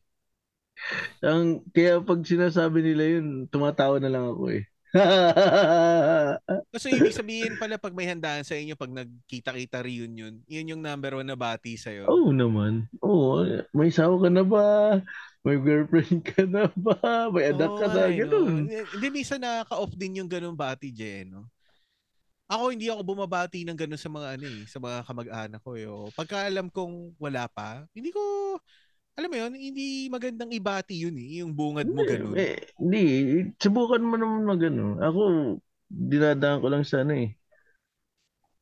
[1.24, 4.73] Ang, kaya pag sinasabi nila yun, tumatawa na lang ako eh.
[6.78, 11.18] so, ibig sabihin pala pag may handaan sa inyo, pag nagkita-kita reunion, yun yung number
[11.18, 12.06] one na bati sa'yo?
[12.06, 12.86] Oo naman.
[13.02, 13.42] Oo.
[13.74, 14.66] May sawa ka na ba?
[15.42, 17.28] May girlfriend ka na ba?
[17.34, 18.06] May anak ka na?
[18.14, 18.70] Ganun.
[18.70, 18.86] No?
[18.94, 21.34] Hindi, minsan nakaka-off din yung ganun bati, Jen.
[21.34, 21.50] No?
[22.54, 25.90] Ako hindi ako bumabati ng ganun sa mga ano eh, sa mga kamag-anak ko eh.
[25.90, 26.14] Oh.
[26.14, 28.22] Pagka alam kong wala pa, hindi ko
[29.14, 32.34] alam mo yun, hindi magandang ibati yun eh, yung bungad mo ganun.
[32.34, 33.04] Eh, hindi,
[33.62, 34.98] subukan mo naman mag ano.
[34.98, 35.22] Ako,
[35.86, 37.38] dinadaan ko lang sa ano eh.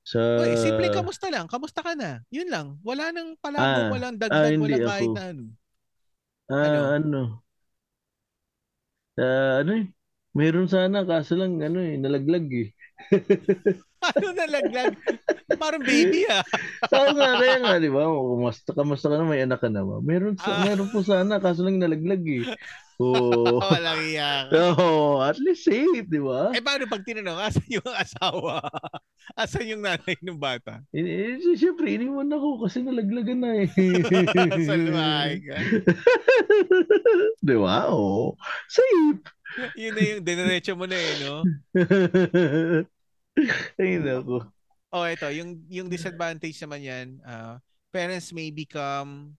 [0.03, 0.19] Sa...
[0.43, 2.19] Oy, simple kamusta lang, kamusta ka na?
[2.33, 2.75] Yun lang.
[2.83, 5.43] Wala nang palabong, ah, walang dagdag, ah, walang kahit na ano.
[6.51, 6.81] Ah, ano?
[6.99, 7.21] ano?
[9.19, 9.85] Uh, ano eh,
[10.31, 12.69] meron sana kaso lang ano eh, nalaglag eh.
[14.01, 14.93] ano nalaglag?
[15.61, 16.41] Parang baby ah.
[16.89, 18.07] Oo nga, kaya nga, di ba?
[18.09, 20.01] Kamusta, kamusta ka na, may anak ka na ba?
[20.01, 20.65] Meron, ah.
[20.65, 22.45] meron po sana, kaso lang nalaglag eh.
[23.01, 23.57] Oh.
[23.65, 24.53] Walang iyak.
[24.77, 26.53] Oh, at least safe, di ba?
[26.53, 28.61] Eh, paano pag tinanong, asan yung asawa?
[29.33, 30.85] asan yung nanay ng bata?
[30.93, 33.69] Eh, eh siyempre, iniwan ako kasi nalaglagan na eh.
[34.69, 35.57] Salmay ka.
[37.49, 37.89] di ba?
[37.89, 38.37] Oh,
[38.69, 39.25] safe.
[39.75, 41.35] Yun na yung dinerecho mo na eh, no?
[43.81, 44.45] Ay, nako.
[44.91, 47.55] Oh, ito, yung yung disadvantage naman yan, uh,
[47.95, 49.35] parents may become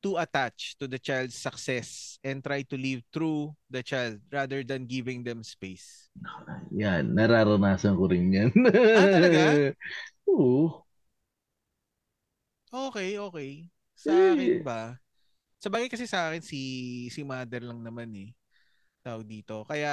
[0.00, 4.88] too attached to the child's success and try to live through the child rather than
[4.88, 6.08] giving them space.
[6.72, 8.50] Yan, nararanasan ko rin yan.
[8.64, 9.40] ah, talaga?
[10.32, 10.84] Oo.
[12.70, 13.50] Okay, okay.
[13.96, 14.96] Sa akin ba?
[15.60, 16.60] Sa bagay kasi sa akin si
[17.12, 18.32] si mother lang naman eh
[19.00, 19.64] tawag dito.
[19.64, 19.92] Kaya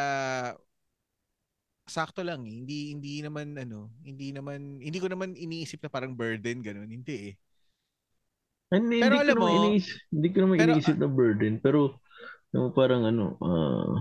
[1.87, 2.55] sakto lang eh.
[2.61, 7.33] Hindi hindi naman ano, hindi naman hindi ko naman iniisip na parang burden ganun, hindi
[7.33, 7.35] eh.
[8.67, 11.79] Hindi, pero hindi alam ko mo, iniisip, hindi ko naman pero, iniisip na burden, pero
[12.51, 13.95] yung parang ano, uh,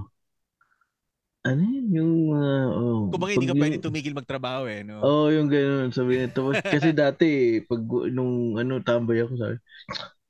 [1.46, 4.98] ano yun, yung, uh, oh, Kung mga hindi ka yung, pwede tumigil magtrabaho eh, no?
[4.98, 6.34] Oo, oh, yung gano'n, sabi niya.
[6.34, 7.78] Tapos, kasi dati, pag,
[8.10, 9.56] nung, ano, tambay ako, sabi,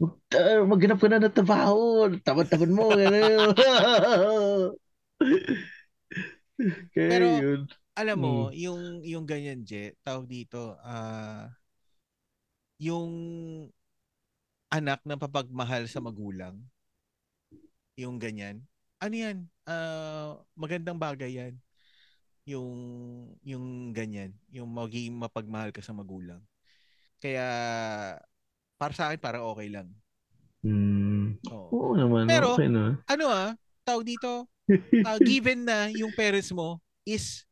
[0.04, 2.12] uh, maghanap ka na ng trabaho.
[2.20, 2.92] Tamad-tamad mo.
[6.94, 7.60] Kaya Pero, yun.
[7.96, 8.56] alam mo, hmm.
[8.56, 11.44] yung, yung ganyan, Je, tawag dito, ah, uh,
[12.76, 13.08] yung
[14.68, 16.60] anak na papagmahal sa magulang,
[17.96, 18.60] yung ganyan,
[19.00, 19.38] ano yan,
[19.68, 21.54] uh, magandang bagay yan.
[22.46, 22.70] Yung,
[23.42, 26.38] yung ganyan, yung maging mapagmahal ka sa magulang.
[27.18, 27.46] Kaya,
[28.76, 29.88] para sa akin parang okay lang.
[30.62, 31.40] Mm.
[31.50, 31.68] Oo.
[31.72, 33.00] Oo naman, Pero, okay na.
[33.08, 33.50] ano ah,
[33.82, 34.46] tawag dito,
[35.06, 37.46] uh, given na yung parents mo is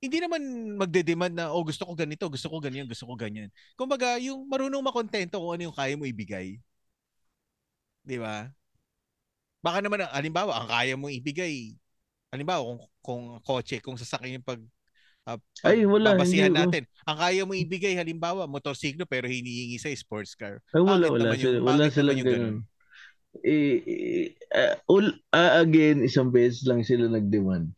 [0.00, 0.40] hindi naman
[0.80, 3.52] magde-demand na oh gusto ko ganito, gusto ko ganyan, gusto ko ganyan.
[3.76, 6.56] Kumbaga, yung marunong makontento kung ano yung kaya mo ibigay.
[8.04, 8.48] 'Di ba?
[9.60, 11.76] Baka naman halimbawa, ang kaya mo ibigay
[12.32, 14.60] halimbawa kung kung kotse, kung sasakyan yung pag
[15.28, 15.36] uh,
[15.68, 16.82] ay wala babasihan hindi, natin.
[17.04, 20.64] Ang kaya mo ibigay halimbawa motorsiklo pero hinihingi sa sports car.
[20.72, 22.64] Ay wala wala sila, yung, wala sila ganun.
[23.40, 27.70] Eh, eh uh, uh, again isang beses lang sila nag-demand.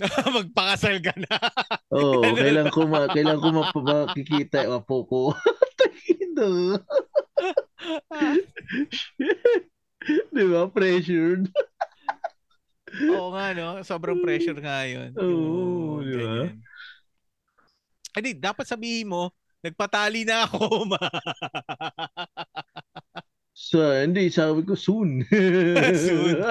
[0.36, 1.36] Magpakasal ka na.
[1.96, 5.20] Oo, oh, kailan ko ma kailan ko makikita apo ko.
[5.76, 6.80] Takido.
[10.32, 10.64] Di ba?
[10.72, 11.52] Pressured.
[13.12, 13.84] Oo nga, no?
[13.84, 15.12] Sobrang pressure nga yun.
[15.14, 16.48] Oo, di ba?
[18.18, 19.30] Hindi, dapat sabihin mo,
[19.62, 20.98] nagpatali na ako, ma.
[23.60, 25.20] So, hindi, sabi ko soon.
[26.08, 26.40] soon.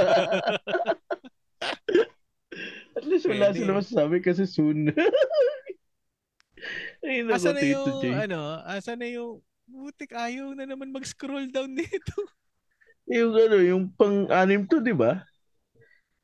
[3.00, 3.58] At least wala Pwede.
[3.64, 4.94] sila masasabi kasi soon.
[7.02, 8.14] Ay, naku, asa na yung, Jay.
[8.14, 9.40] ano, asa na yung,
[9.70, 12.18] butik ayaw na naman mag-scroll down nito.
[13.06, 15.22] yung ano, yung pang-anim to, di ba?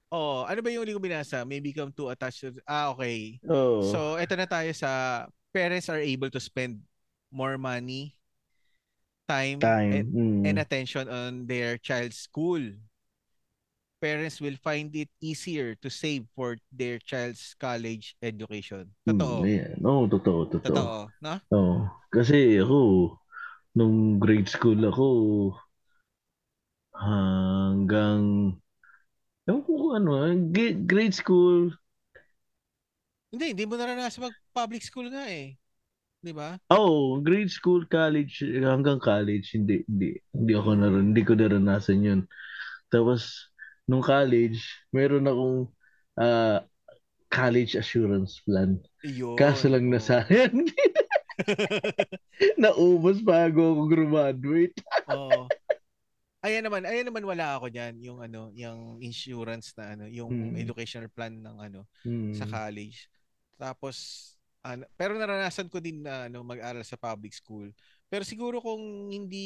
[0.10, 1.42] Oh, ano ba yung uli ko binasa?
[1.46, 2.54] May become too attached to...
[2.66, 3.38] Ah, okay.
[3.46, 3.86] Oh.
[3.90, 6.82] So, eto na tayo sa parents are able to spend
[7.32, 8.18] more money,
[9.28, 9.94] time, time.
[9.94, 10.42] And, mm.
[10.50, 12.62] and attention on their child's school.
[14.02, 18.92] Parents will find it easier to save for their child's college education.
[19.08, 19.42] Totoo.
[19.42, 19.72] Mm, yeah.
[19.82, 20.62] No, totoo, totoo.
[20.62, 21.34] Totoo, no?
[21.50, 23.18] Oh, kasi ako,
[23.74, 25.08] nung grade school ako,
[26.94, 28.56] hanggang
[29.46, 30.10] Ewan ko kung ano,
[30.90, 31.70] grade school.
[33.30, 35.54] Hindi, hindi mo naranasan mag public school nga eh.
[36.26, 36.58] 'Di ba?
[36.74, 42.22] Oo, grade school, college, hanggang college, hindi, hindi, hindi ako naroon, hindi ko naranasan yun.
[42.90, 43.54] Tapos,
[43.86, 45.70] nung college, meron akong
[46.18, 46.66] ah,
[47.30, 48.82] college assurance plan.
[49.06, 49.38] Iyon.
[49.38, 50.66] Kaso lang nasayang.
[52.62, 54.76] Naubos bago ako graduate.
[55.06, 55.46] Oo.
[56.46, 60.58] Ayan naman, ayan naman wala ako diyan, yung ano, yung insurance na ano, yung Hmm.
[60.58, 62.34] educational plan ng ano Hmm.
[62.38, 63.10] sa college.
[63.58, 63.96] Tapos
[64.66, 67.70] ano, pero naranasan ko din na ano mag-aral sa public school.
[68.10, 69.46] Pero siguro kung hindi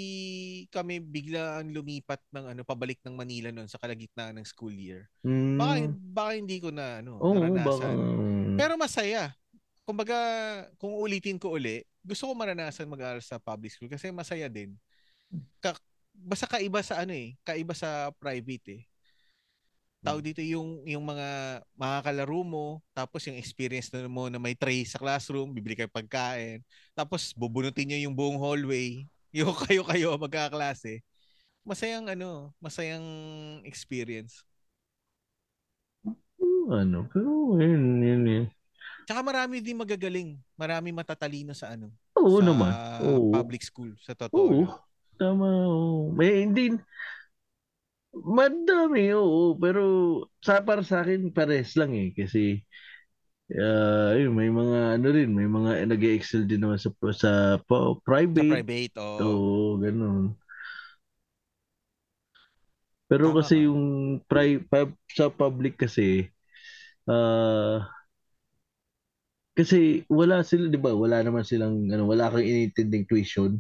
[0.71, 5.11] kami biglaan lumipat ng ano pabalik ng Manila noon sa kalagitnaan ng school year.
[5.23, 5.59] Hmm.
[5.59, 7.51] Baka, baka hindi ko na ano Oo, baka.
[7.51, 7.97] naranasan.
[8.55, 9.35] Pero masaya.
[9.83, 10.15] Kumbaga,
[10.77, 14.77] kung ulitin ko uli, gusto ko maranasan mag-aral sa public school kasi masaya din.
[15.59, 15.81] Ka-
[16.13, 18.81] basta kaiba sa ano eh, kaiba sa private eh.
[19.99, 24.87] Tawag dito yung yung mga makakalaro mo, tapos yung experience na mo na may tray
[24.87, 26.63] sa classroom, bibili kayo pagkain,
[26.95, 29.03] tapos bubunutin niyo yung buong hallway,
[29.35, 31.03] yung kayo-kayo magkaklase.
[31.67, 33.03] Masayang ano, masayang
[33.67, 34.47] experience.
[36.69, 38.45] ano, pero yun, yun, yun.
[39.03, 42.71] Tsaka marami din magagaling, marami matatalino sa ano, Oo sa naman.
[43.03, 43.33] Oo.
[43.33, 44.53] public school sa totoo.
[44.53, 44.63] Oo.
[45.19, 46.13] Tama, oo.
[46.15, 46.77] May hindi,
[48.13, 49.57] madami, oo.
[49.61, 49.81] Pero
[50.45, 52.09] sa para sa akin, pares lang eh.
[52.17, 52.39] Kasi,
[53.57, 57.31] ah, yun, may mga, ano rin, may mga nag-excel din naman sa, sa
[57.67, 57.97] pa-
[58.35, 58.49] Sa private.
[58.49, 59.33] private, oo.
[59.33, 60.37] Oo, ganun.
[63.09, 63.65] Pero Tama kasi ka.
[63.67, 63.83] yung
[64.29, 66.29] pri, pub, sa public kasi,
[67.09, 67.85] ah,
[69.57, 69.79] kasi
[70.19, 70.91] wala sila, di ba?
[71.03, 73.51] Wala naman silang, ano, wala kang inintinding tuition.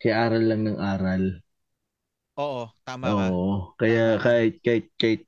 [0.00, 1.24] Kaya aral lang ng aral.
[2.38, 3.26] Oo, tama ka.
[3.30, 3.74] Oo.
[3.78, 5.22] Kaya kahit kahit kahit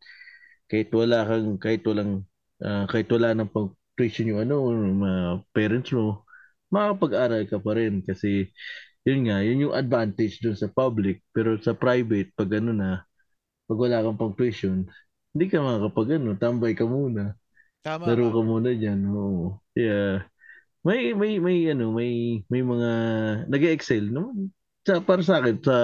[0.71, 2.25] kahit wala kang kahit walang
[2.65, 5.13] ah, kahit wala nang pang tuition yung ano, mga
[5.57, 6.25] parents mo,
[6.73, 8.49] makapag-aral ka pa rin kasi
[9.07, 11.23] yun nga, yun yung advantage dun sa public.
[11.33, 12.91] Pero sa private, pag ano na,
[13.69, 14.87] pag wala kang pang tuition,
[15.35, 17.37] hindi ka makakapag ano, tambay ka muna.
[17.83, 18.33] Tama Laro ka.
[18.35, 19.01] ka muna diyan.
[19.13, 19.61] Oo.
[19.77, 20.27] Yeah.
[20.87, 22.91] May may may ano, may may mga
[23.51, 24.55] nag-excel naman.
[24.87, 25.77] Sa para sa akin sa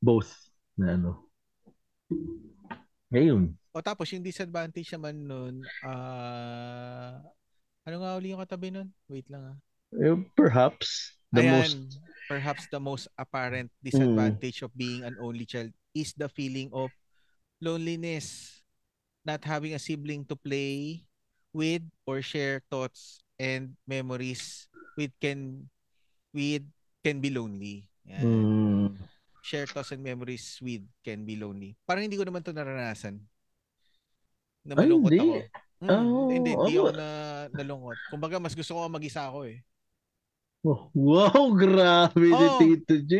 [0.00, 0.49] both
[0.80, 1.28] na ano.
[3.12, 3.52] Ngayon.
[3.76, 5.54] O tapos yung disadvantage naman nun,
[5.84, 7.20] ah
[7.84, 8.88] ano nga uli yung katabi nun?
[9.06, 9.58] Wait lang ah.
[9.94, 11.76] Eh, perhaps the Ayan, most
[12.30, 16.88] perhaps the most apparent disadvantage of being an only child is the feeling of
[17.58, 18.56] loneliness.
[19.26, 21.04] Not having a sibling to play
[21.52, 25.68] with or share thoughts and memories with can
[26.32, 26.64] with
[27.04, 27.90] can be lonely.
[28.06, 28.24] Yan.
[28.24, 28.88] mm,
[29.50, 31.74] Share thoughts and memories with can be lonely.
[31.82, 33.18] Parang hindi ko naman to naranasan.
[34.62, 35.18] Na Ay, malungkot hindi.
[35.18, 35.34] ako.
[35.80, 37.08] Mm, Ah, hindi, hindi ako- ako na
[37.50, 37.98] nalungkot.
[38.14, 39.58] Kumbaga, mas gusto ko mag-isa ako eh.
[40.62, 42.58] oh, wow, grabe ni Oo.
[42.62, 43.12] Tito J.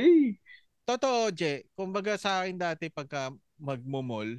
[0.87, 1.67] Totoo, Je.
[1.75, 4.39] Kumbaga sa akin dati pagka magmomol,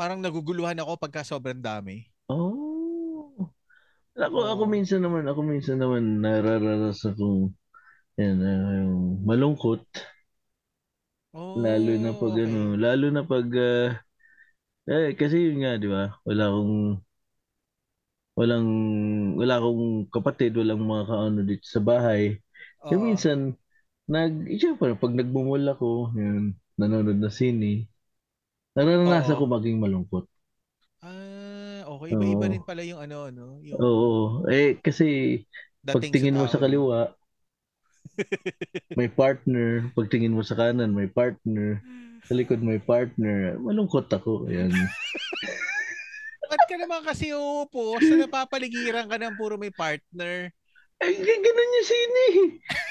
[0.00, 2.06] parang naguguluhan ako pagka sobrang dami.
[2.32, 3.50] Oh.
[4.14, 7.50] Ako ako minsan naman, ako minsan naman nararanasan kong
[8.14, 9.82] yan, yung malungkot
[11.36, 12.44] Oh, lalo na pag okay.
[12.44, 13.90] ano, lalo na pag ah,
[14.90, 16.02] eh kasi yun nga, di ba?
[16.28, 16.74] Wala akong
[18.38, 18.66] walang
[19.38, 22.42] wala akong kapatid, walang mga kaano dito sa bahay.
[22.86, 23.06] Kaya Oo.
[23.06, 23.54] minsan,
[24.06, 27.90] nag, eh, syempre, pag nagmumul ako, yun, nanonood na sine,
[28.76, 29.40] nararanasan Oo.
[29.40, 30.26] ko maging malungkot.
[31.02, 32.14] Ah, okay.
[32.14, 32.52] Iba-iba Oo.
[32.52, 34.44] rin pala yung ano, ano, yung Oo.
[34.52, 35.04] Eh, kasi,
[35.84, 37.16] dating pagtingin mo tao, sa kaliwa,
[38.98, 39.90] may partner.
[39.92, 41.82] Pagtingin mo sa kanan, may partner.
[42.24, 43.58] Sa likod, may partner.
[43.60, 44.48] Malungkot ako.
[44.48, 44.72] Ayan.
[46.50, 50.52] Ba't ka naman kasi uupo sa napapaligiran ka ng puro may partner?
[51.02, 52.20] Ay, ganun yung sine.
[52.22, 52.38] eh.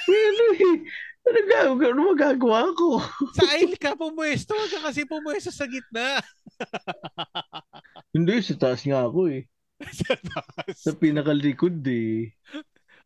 [0.09, 0.75] May ano eh.
[1.23, 2.99] Ano, ga- ano magagawa ko?
[3.39, 6.19] Sa aisle ka pumuesto, huwag ka kasi pumuesto sa gitna.
[8.11, 9.47] Hindi, sa taas nga ako eh.
[10.03, 10.75] sa taas.
[10.83, 12.35] Sa pinakalikod eh.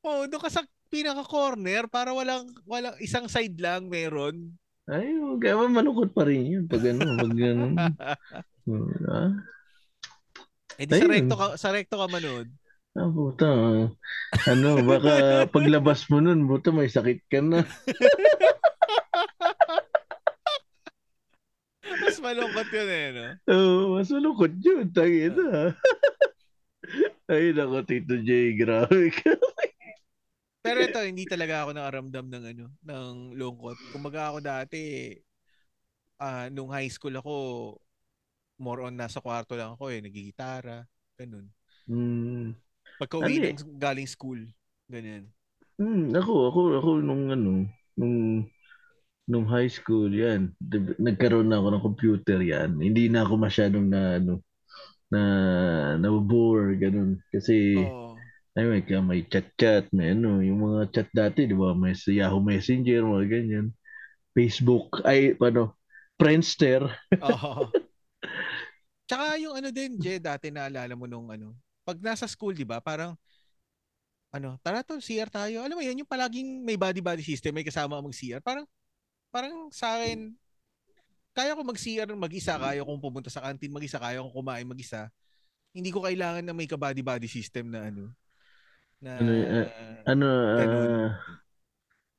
[0.02, 4.56] Oh, doon ka sa pinaka-corner para walang walang isang side lang meron.
[4.88, 5.12] Ay,
[5.44, 6.64] kaya malungkot pa rin yun.
[6.66, 7.76] Pag ano, pag ganun.
[9.08, 9.32] Ah,
[10.76, 12.52] Eh di sa recto ka, sa recto ka manood.
[13.00, 13.48] ah, puta.
[14.44, 15.14] Ano, baka
[15.56, 17.64] paglabas mo nun, buta may sakit ka na.
[22.04, 23.26] Mas malungkot yun eh, no?
[23.48, 24.92] Oo, mas malungkot yun.
[24.92, 25.72] Tangin na.
[27.28, 29.32] Ay, nako, Tito J, grabe ka.
[30.68, 33.78] Pero ito, hindi talaga ako nakaramdam ng ano, ng lungkot.
[33.96, 35.16] Kumbaga ako dati,
[36.20, 37.34] ah nung high school ako,
[38.60, 40.84] more on nasa kwarto lang ako eh, nagigitara,
[41.16, 41.48] ganun.
[41.88, 42.52] Hmm.
[43.00, 43.56] Pagka uwi Ano eh?
[43.56, 44.42] ng galing school.
[44.92, 45.30] Ganyan.
[45.78, 48.16] Hmm, ako, ako, ako nung ano, nung
[49.28, 50.56] nung high school, yan,
[50.98, 52.80] nagkaroon na ako ng computer yan.
[52.80, 54.40] Hindi na ako masyadong na ano
[55.08, 55.22] na
[56.04, 58.07] na-bore ganun kasi Oo.
[58.58, 61.78] Ay may, ka- may chat-chat, may ano, yung mga chat dati, di ba?
[61.78, 63.68] May sa Yahoo Messenger, mga ganyan.
[64.34, 65.78] Facebook, ay, ano,
[66.18, 66.82] Friendster.
[67.22, 67.70] Oo.
[69.08, 71.54] Tsaka yung ano din, Je, dati naalala mo nung ano,
[71.86, 73.14] pag nasa school, di ba, parang,
[74.34, 75.62] ano, tara to, CR tayo.
[75.62, 78.42] Alam mo yun, yung palaging may body-body system, may kasama mong CR.
[78.42, 78.66] Parang,
[79.30, 80.34] parang sa akin,
[81.38, 85.14] kaya ko mag-CR mag-isa, kaya kong pumunta sa canteen mag-isa, kaya kong kumain mag-isa.
[85.70, 88.10] Hindi ko kailangan na may ka-body-body system na ano,
[89.02, 89.68] na, Ano, eh,
[90.08, 90.28] Ano,
[90.58, 90.88] Ganun.
[90.88, 91.10] ah,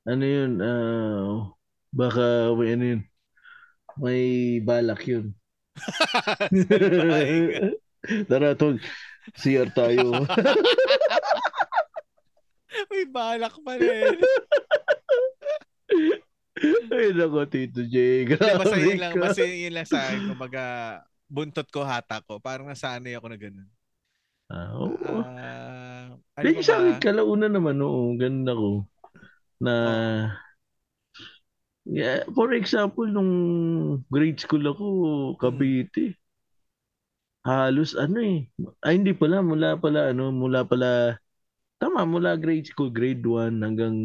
[0.09, 1.49] ano yun, ah,
[1.89, 3.01] baka may ano yun,
[3.97, 4.23] may
[4.61, 5.33] balak yun.
[8.29, 8.79] Tara, tol,
[9.35, 10.23] CR tayo.
[12.91, 14.19] may balak pa rin.
[16.91, 18.27] Ay, nako, Tito J.
[18.27, 20.63] Hindi, Grabe basta yun lang, basta yun lang sa akin, kumbaga,
[21.31, 22.43] buntot ko hata ko.
[22.43, 23.69] Parang nasanay ako na ganun.
[24.49, 25.23] Ah, oo.
[25.23, 25.78] Ah,
[26.39, 28.69] ano pa sa akin, kalauna naman, oo, ganun ako.
[29.63, 29.73] Na,
[31.85, 33.31] yeah, for example, nung
[34.11, 34.85] grade school ako,
[35.39, 36.15] Cavite,
[37.47, 38.37] halos ano eh,
[38.85, 41.17] ay hindi pala, mula pala, ano, mula pala,
[41.81, 43.95] tama, mula grade school, grade 1 hanggang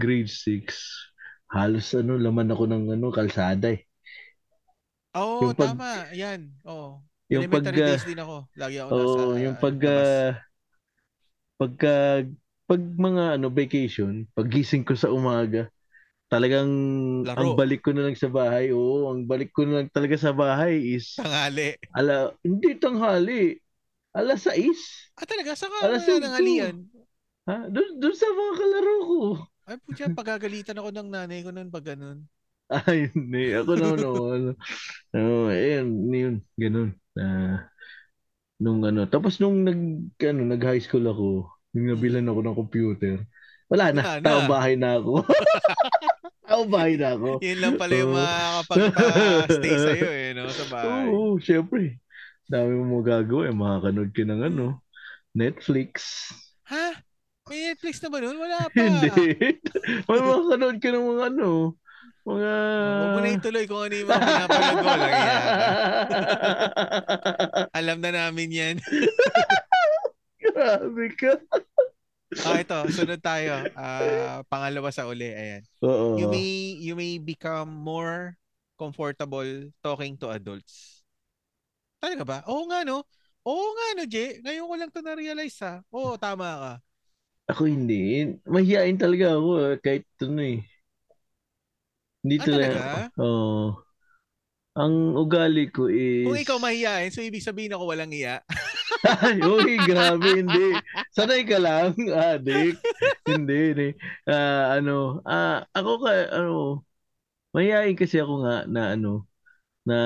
[0.00, 0.84] grade 6,
[1.52, 3.80] halos ano, laman ako ng ano, kalsada eh.
[5.12, 5.90] Oo, Yung pag- tama.
[6.16, 6.40] Yan.
[6.64, 7.04] Oo.
[7.32, 8.36] Yung Elementary pagka- days din ako.
[8.56, 10.08] Lagi ako Oo, nasa yung pagka, labas.
[11.60, 12.24] Pagka,
[12.68, 15.68] pag mga ano, vacation, paggising ko sa umaga,
[16.32, 16.70] talagang
[17.22, 17.38] Laro.
[17.38, 20.32] ang balik ko na lang sa bahay, oo, ang balik ko na lang talaga sa
[20.36, 21.76] bahay is, Tanghali.
[21.96, 23.58] ala, hindi tanghali,
[24.16, 25.10] alas 6.
[25.18, 25.52] Ah, talaga?
[25.56, 26.20] Saka Alas wala cinco.
[26.20, 26.76] nang halian.
[27.48, 27.54] Ha?
[27.74, 29.18] Doon, doon sa mga kalaro ko.
[29.68, 32.18] Ay, putya, pagagalitan ako ng nanay ko noon pag ganun.
[32.72, 33.52] Ay, hindi.
[33.52, 34.50] Ako naman, oo, ano.
[35.16, 36.90] Oo, ayun, yun, ganun.
[37.18, 37.71] Ah,
[38.62, 39.80] nung ano, tapos nung nag,
[40.22, 43.14] ano, nag-high school ako, nung nabilan ako ng computer,
[43.66, 44.22] wala na, na.
[44.22, 45.26] tao bahay na ako.
[46.50, 47.42] tao bahay na ako.
[47.42, 48.18] Yun lang pala yung Oo.
[48.22, 50.46] makakapagpa-stay sa'yo eh, no?
[50.46, 51.10] Sa bahay.
[51.10, 51.98] Oo, syempre.
[52.46, 53.54] Dami mo magagawa, eh.
[53.56, 54.66] makakanood ka ng ano,
[55.34, 56.30] Netflix.
[56.70, 57.02] Ha?
[57.50, 58.38] May Netflix na ba nun?
[58.38, 58.78] Wala pa.
[58.78, 59.10] Hindi.
[60.06, 61.48] May makakanood ka ng mga ano,
[62.22, 62.52] mga...
[62.98, 64.84] Huwag mo na ituloy kung ano yung mga pinapanood.
[64.86, 65.42] Lang yan.
[67.78, 68.76] Alam na namin yan.
[70.38, 71.32] Grabe ka.
[72.46, 72.78] Ah, ito.
[72.94, 73.68] Sunod tayo.
[73.76, 75.28] Ah, pangalawa sa uli.
[75.28, 75.62] Ayan.
[75.84, 76.16] Oo.
[76.16, 78.38] You may, you may become more
[78.80, 81.04] comfortable talking to adults.
[82.02, 82.38] Talaga ba?
[82.50, 83.06] Oo nga, no?
[83.46, 84.42] Oo nga, no, Jay?
[84.42, 85.82] Ngayon ko lang to na-realize, ha?
[85.90, 86.72] Oo, tama ka.
[87.54, 88.32] Ako hindi.
[88.46, 90.62] Mahihain talaga ako eh, kahit ano eh.
[92.22, 92.78] Hindi Ah, talaga.
[92.84, 93.12] talaga?
[93.18, 93.82] Oo.
[94.76, 96.08] Ang ugali ko is...
[96.22, 98.46] Kung ikaw mahihain, so ibig sabihin ako walang iya.
[99.02, 100.78] Ay, uy, grabe, hindi.
[101.10, 101.94] Sanay ka lang,
[102.30, 102.78] adik.
[103.26, 103.86] hindi, hindi.
[104.30, 106.50] Ah, ano, ah, ako ka, ano,
[107.54, 109.08] mahihain kasi ako nga na ano,
[109.88, 109.96] na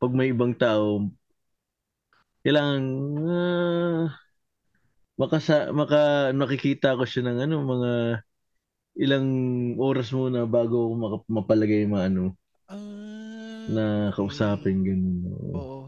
[0.00, 1.08] pag may ibang tao,
[2.42, 2.82] kailangan,
[3.30, 4.04] ah,
[5.20, 5.96] makasa, maka,
[6.38, 7.90] nakikita ko siya ng ano, mga
[8.98, 9.28] ilang
[9.78, 12.24] oras muna bago ako maka, mapalagay mga ano,
[12.68, 15.16] Ah, na kausapin, ganun.
[15.24, 15.52] oo.
[15.54, 15.80] Oo.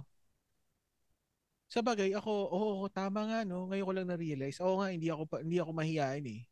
[1.71, 3.71] Sa bagay, ako, oo, tama nga, no?
[3.71, 4.59] Ngayon ko lang na-realize.
[4.59, 6.43] Oo nga, hindi ako, pa, hindi ako mahihain, eh.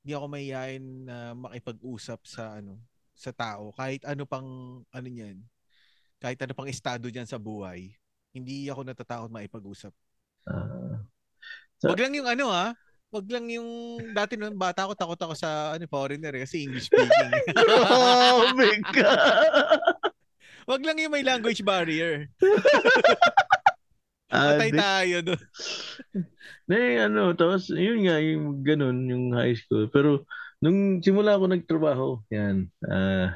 [0.00, 2.78] Hindi ako mahihain na makipag-usap sa, ano,
[3.10, 3.74] sa tao.
[3.74, 4.46] Kahit ano pang,
[4.86, 5.42] ano niyan.
[6.22, 7.90] Kahit ano pang estado diyan sa buhay.
[8.30, 9.90] Hindi ako natatakot makipag-usap.
[10.46, 11.02] Ah,
[11.80, 12.76] So- Wag lang yung ano, ha?
[13.10, 13.68] Wag lang yung,
[14.14, 17.30] dati nung bata ako, takot ako sa, ano, foreigner, eh, kasi English speaking.
[17.58, 19.10] Grabe ka!
[20.70, 22.30] Wag lang yung may language barrier.
[24.30, 24.78] Patay Adik.
[24.78, 25.42] tayo doon.
[26.70, 29.90] Eh, ano, tapos, yun nga, yung ganun, yung high school.
[29.90, 30.22] Pero,
[30.62, 33.34] nung simula ako nagtrabaho, yan, ah,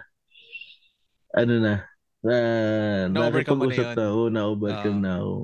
[1.34, 1.74] ano na,
[2.22, 3.98] uh, Na-overcome mo na nakipag-usap yun.
[3.98, 5.02] na ako, na-overcome Ah.
[5.02, 5.34] na ako.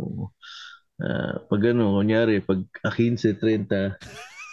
[1.01, 3.97] Ah, pag ano, kunyari, pag 15, 30,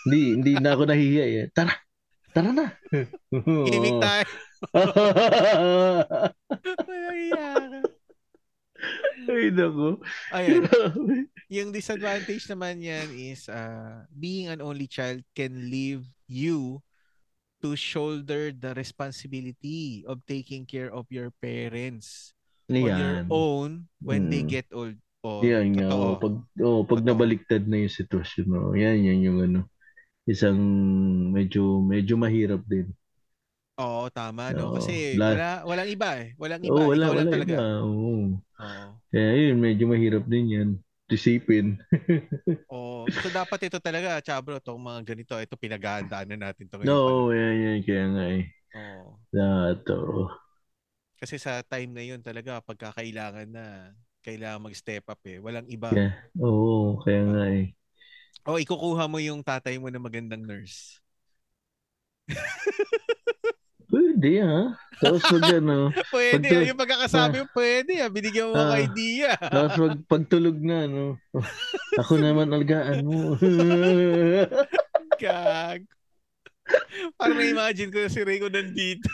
[0.07, 1.45] hindi, hindi na ako nahihiya eh.
[1.51, 1.75] Tara,
[2.31, 2.71] tara na.
[3.31, 4.13] Mahiya ka.
[9.27, 9.97] Ay, naku.
[10.31, 10.63] Ayan.
[11.49, 16.79] Yung disadvantage naman yan is uh, being an only child can leave you
[17.59, 22.37] to shoulder the responsibility of taking care of your parents
[22.69, 23.25] on your Yan.
[23.33, 24.51] own when they Mm.
[24.51, 24.93] get old
[25.28, 26.34] O, Yan nga, oh, pag,
[26.67, 27.05] oh, pag Totoo.
[27.05, 29.59] nabaliktad na yung sitwasyon, oh, yan, yan yung ano,
[30.30, 30.59] isang
[31.36, 32.88] medyo, medyo mahirap din.
[33.78, 34.65] Oo, tama, no?
[34.65, 36.34] Oo, Kasi la- wala, walang iba eh.
[36.41, 36.82] Walang iba.
[36.82, 37.55] Oo, wala, Ikaw wala talaga.
[37.55, 37.61] iba.
[37.86, 38.36] Oo.
[38.61, 39.01] Oo.
[39.11, 40.69] Kaya yun, medyo mahirap din yan.
[41.11, 41.80] Isipin.
[42.71, 43.07] Oo.
[43.23, 46.99] So, dapat ito talaga, Chabro, itong mga ganito, ito pinaghahandaan na natin ito ngayon.
[46.99, 47.78] No, yan, yan.
[47.86, 48.43] Kaya nga eh.
[48.73, 49.19] Oo.
[49.34, 49.97] Dato.
[51.21, 53.65] Kasi sa time na yun talaga, pagkakailangan na,
[54.22, 55.38] kailangan mag-step up eh.
[55.39, 55.89] Walang iba.
[55.89, 57.68] Kaya, oo, kaya nga eh.
[58.47, 60.99] O, ikukuha mo yung tatay mo na magandang nurse.
[63.88, 64.76] Pwede ha.
[64.99, 68.03] Tapos pag ano, Pwede, Pagtu- yung pagkakasabi mo, pwede.
[68.03, 68.11] Ah.
[68.11, 68.76] Binigyan mo Ah.
[68.76, 69.32] ng idea.
[69.39, 71.15] tapos pag, pagtulog na, no.
[72.03, 73.39] Ako naman alagaan mo.
[75.15, 75.88] Gag.
[77.15, 79.07] Parang na-imagine ko na si Rico nandito.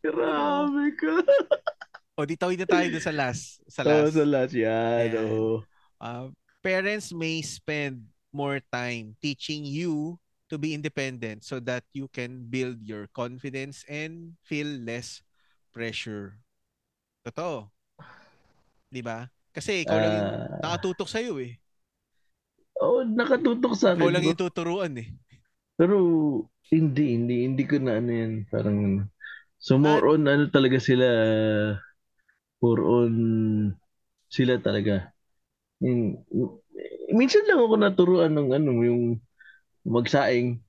[0.00, 1.14] Grabe ka.
[2.16, 3.60] O, di tawid na tayo dun sa last.
[3.68, 4.12] Sa last.
[4.12, 5.08] sa last yan.
[5.12, 5.24] Ayan.
[5.28, 5.64] Oo.
[6.00, 6.28] Uh,
[6.60, 8.00] parents may spend
[8.32, 10.16] more time teaching you
[10.48, 15.20] to be independent so that you can build your confidence and feel less
[15.70, 16.36] pressure.
[17.22, 17.68] Totoo.
[18.90, 19.28] 'Di ba?
[19.54, 20.48] Kasi ikaw lang yung Ah.
[20.62, 21.54] nakatutok sa iyo eh.
[22.80, 24.02] Oo, nakatutok sa akin.
[24.02, 25.08] Ikaw lang yung tuturuan eh.
[25.76, 25.96] Pero
[26.70, 28.32] hindi, hindi, hindi ko na ano yan.
[28.48, 28.78] Parang.
[29.60, 31.06] So more on ano talaga sila,
[32.64, 33.12] more on
[34.32, 35.12] sila talaga.
[35.84, 36.24] Yung,
[37.12, 39.02] minsan lang ako naturuan ng ano, yung
[39.84, 40.60] magsaing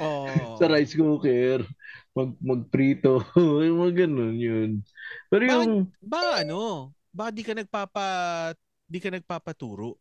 [0.00, 0.56] Oo.
[0.58, 1.62] sa rice cooker,
[2.16, 3.22] mag magprito,
[3.66, 4.70] yung mga ganun yun.
[5.28, 6.90] Pero yung, Ba ano?
[7.12, 8.06] Ba di ka nagpapa
[8.88, 9.98] di ka nagpapaturo?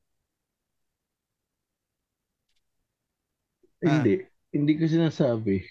[3.86, 4.04] Ah.
[4.04, 5.64] hindi, hindi ko sinasabi.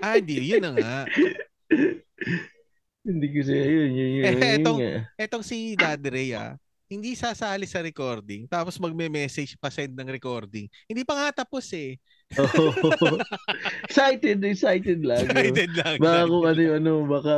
[0.00, 0.36] Ah, hindi.
[0.52, 0.94] Yun na nga.
[3.06, 4.24] Hindi ko siya, yun, yun, yun.
[4.24, 4.80] Eh, yun etong-.
[5.16, 6.52] Etong si Daddy Ray ah,
[6.90, 10.66] hindi sasali sa recording tapos magme-message pa send ng recording.
[10.90, 11.94] Hindi pa nga tapos eh.
[12.34, 12.74] Oo.
[13.86, 15.22] excited, excited lang.
[15.22, 16.02] Excited lang.
[16.02, 17.34] Baka kung ano yung ano, baka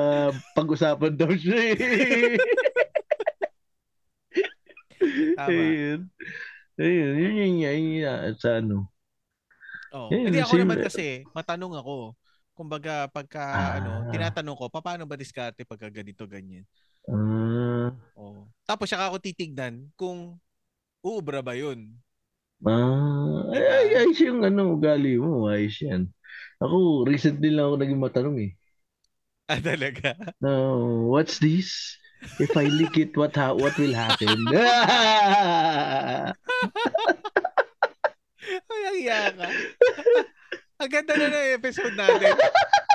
[0.57, 1.77] pag-usapan daw siya eh.
[5.37, 5.53] Tama.
[5.53, 6.01] Ayun.
[6.81, 8.89] Ayun, yun yun nga, yun nga, sa ano.
[9.93, 10.09] Oh.
[10.09, 12.17] Eh, Hindi ako sim- naman kasi, matanong ako.
[12.53, 13.71] Kumbaga, pagka Ah.
[13.81, 16.65] ano, tinatanong ko, paano ba diskarte pagka ganito, ganyan?
[17.09, 18.47] Ah, Oh.
[18.63, 20.37] Tapos saka ako titignan kung
[21.03, 21.97] uubra ba yun.
[22.63, 23.73] ah, ay, Diba?
[23.75, 26.07] ay, ayos yung ano, ugali mo, ayos yan.
[26.63, 28.53] Ako, recently lang ako naging matanong eh.
[29.51, 30.15] Ah, talaga?
[30.39, 30.53] No,
[31.11, 31.99] what's this?
[32.39, 34.39] If I lick it, what ha- what will happen?
[38.71, 39.49] Ay, ang iya ka.
[40.79, 42.37] ang ganda na ng episode natin.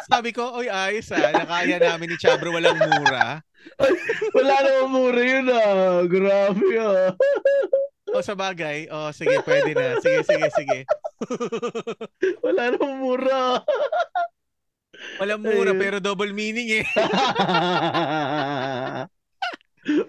[0.08, 1.34] Sabi ko, oy, ayos ah.
[1.34, 3.42] Nakaya namin ni Chabro walang mura.
[4.38, 6.06] Wala namang mura yun ah.
[6.06, 7.12] Grabe ah.
[8.16, 10.00] O sa bagay, o sige, pwede na.
[10.00, 10.80] Sige, sige, sige.
[12.46, 13.66] Wala namang mura.
[15.20, 15.82] Walang mura Ayun.
[15.82, 16.86] pero double meaning eh.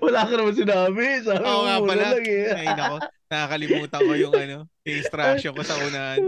[0.03, 1.07] Wala ka naman sinabi.
[1.27, 2.07] Sabi Oo mo nga mura pala.
[2.15, 2.55] lang eh.
[2.55, 6.19] Ay nako, nakakalimutan ko yung ano, yung instruction ko sa unahan.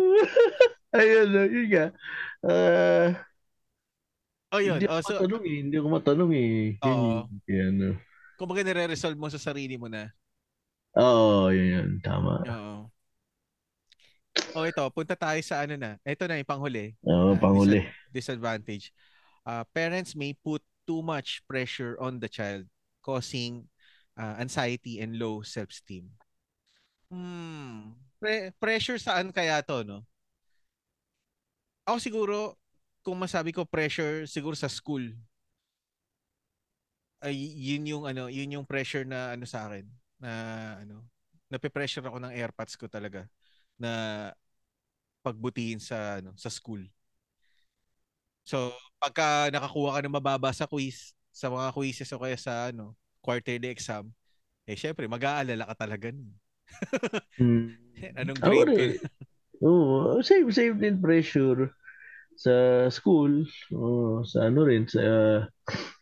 [0.91, 1.87] Ayun, yun nga.
[2.43, 3.09] Ah,
[4.51, 5.57] O yun, hindi o ako so, matanong eh.
[5.63, 6.59] Hindi ako matanong eh.
[6.83, 7.09] Oo.
[7.47, 7.97] yun, yan, ah.
[8.35, 10.11] kumbaga nire-resolve mo sa sarili mo na.
[10.99, 11.89] Oo, yun, yun.
[12.03, 12.43] Tama.
[12.43, 12.77] Oo.
[14.59, 15.95] O ito, punta tayo sa ano na.
[16.03, 16.99] Ito na yung panghuli.
[17.07, 17.87] Oo, Ah, panghuli.
[18.11, 18.91] disadvantage.
[19.47, 22.67] Uh, parents may put too much pressure on the child,
[23.07, 23.71] causing
[24.19, 26.11] uh, anxiety and low self-esteem.
[27.07, 27.95] Hmm.
[28.19, 30.03] Pre- pressure saan kaya to, no?
[31.89, 32.37] Ako siguro,
[33.01, 35.17] kung masabi ko pressure, siguro sa school.
[37.21, 39.85] Ay, yun yung ano, yun yung pressure na ano sa akin,
[40.21, 40.31] na
[40.81, 41.05] ano,
[41.53, 43.29] nape-pressure ako ng airpods ko talaga
[43.77, 43.91] na
[45.21, 46.85] pagbutihin sa ano, sa school.
[48.49, 52.97] So, pagka nakakuha ka ng mababa sa quiz, sa mga quizzes o kaya sa ano,
[53.21, 54.09] quarterly exam,
[54.65, 56.33] eh syempre, mag-aalala ka talaga nun.
[57.41, 57.73] Hmm.
[58.21, 58.93] Anong Ako grade rin.
[59.61, 61.73] Oo, same, same din pressure
[62.37, 63.45] sa school,
[63.75, 65.03] oo, sa ano rin, sa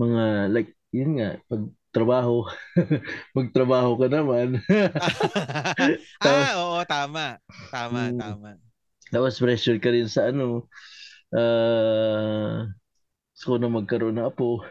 [0.00, 0.22] mga,
[0.54, 1.62] like, yun nga, pag
[1.94, 2.46] trabaho,
[3.36, 4.58] magtrabaho ka naman.
[6.24, 7.38] ah, oo, tama.
[7.70, 8.18] Tama, Hmm.
[8.18, 8.58] tama.
[9.12, 10.68] Tapos pressure ka rin sa ano,
[11.34, 12.68] ah,
[13.34, 14.62] gusto ko na magkaroon ng apo.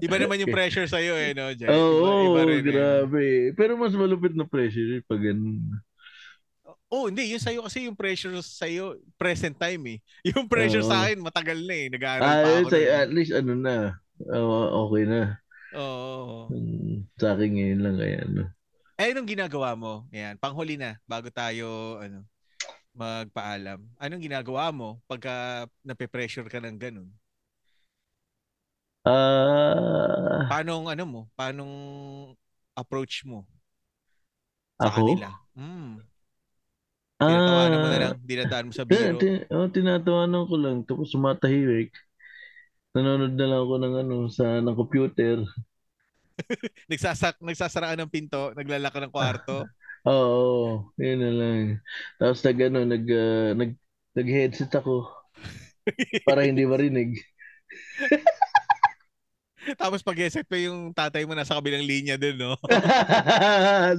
[0.00, 1.76] Iba naman yung pressure sa'yo eh, no, Jay?
[1.76, 2.84] Oo, iba, iba rin, eh.
[3.06, 3.52] grabe.
[3.58, 5.80] Pero mas malupit na pressure eh, pag ganun.
[6.90, 7.30] Oh, hindi.
[7.30, 9.98] Yung sa'yo kasi yung pressure sa'yo, present time eh.
[10.34, 10.90] Yung pressure Oo.
[10.90, 11.86] sa akin, matagal na eh.
[11.86, 12.66] Nag-aaral Ah, pa ako.
[12.66, 12.90] sa, nun.
[12.98, 13.74] at least ano na.
[14.26, 14.58] Oo,
[14.90, 15.20] okay na.
[15.70, 16.50] Oo.
[16.50, 18.42] Hmm, sa akin ngayon lang kaya ano.
[18.98, 20.04] Eh, anong ginagawa mo?
[20.10, 22.26] Yan, panghuli na, bago tayo, ano,
[22.92, 23.80] magpaalam.
[23.96, 27.08] Anong ginagawa mo pagka nape-pressure ka ng ganun?
[29.06, 31.20] Ah, Paano, ano mo?
[31.38, 31.64] Paano
[32.76, 33.46] approach mo
[34.76, 35.00] sa ako?
[35.06, 35.28] kanila?
[35.56, 36.02] Hmm.
[37.20, 39.18] Tinatawanan mo na lang, dinadaan mo sa Tin, biro.
[39.20, 40.76] tin, oh, tinatawanan ko lang.
[40.88, 41.92] Tapos sumatahimik.
[42.96, 45.36] Nanonood na lang ako ng ano, sa ng computer.
[46.90, 49.68] Nagsasak, nagsasaraan ng pinto, naglalak ng kwarto.
[50.08, 51.60] Oo, yun na lang.
[52.16, 53.70] Tapos nag, ano, nag, ah, nag,
[54.16, 55.12] nag-headset ako
[56.26, 57.20] para hindi marinig.
[59.76, 62.56] Tapos pag headset pa yung tatay mo nasa kabilang linya din, no?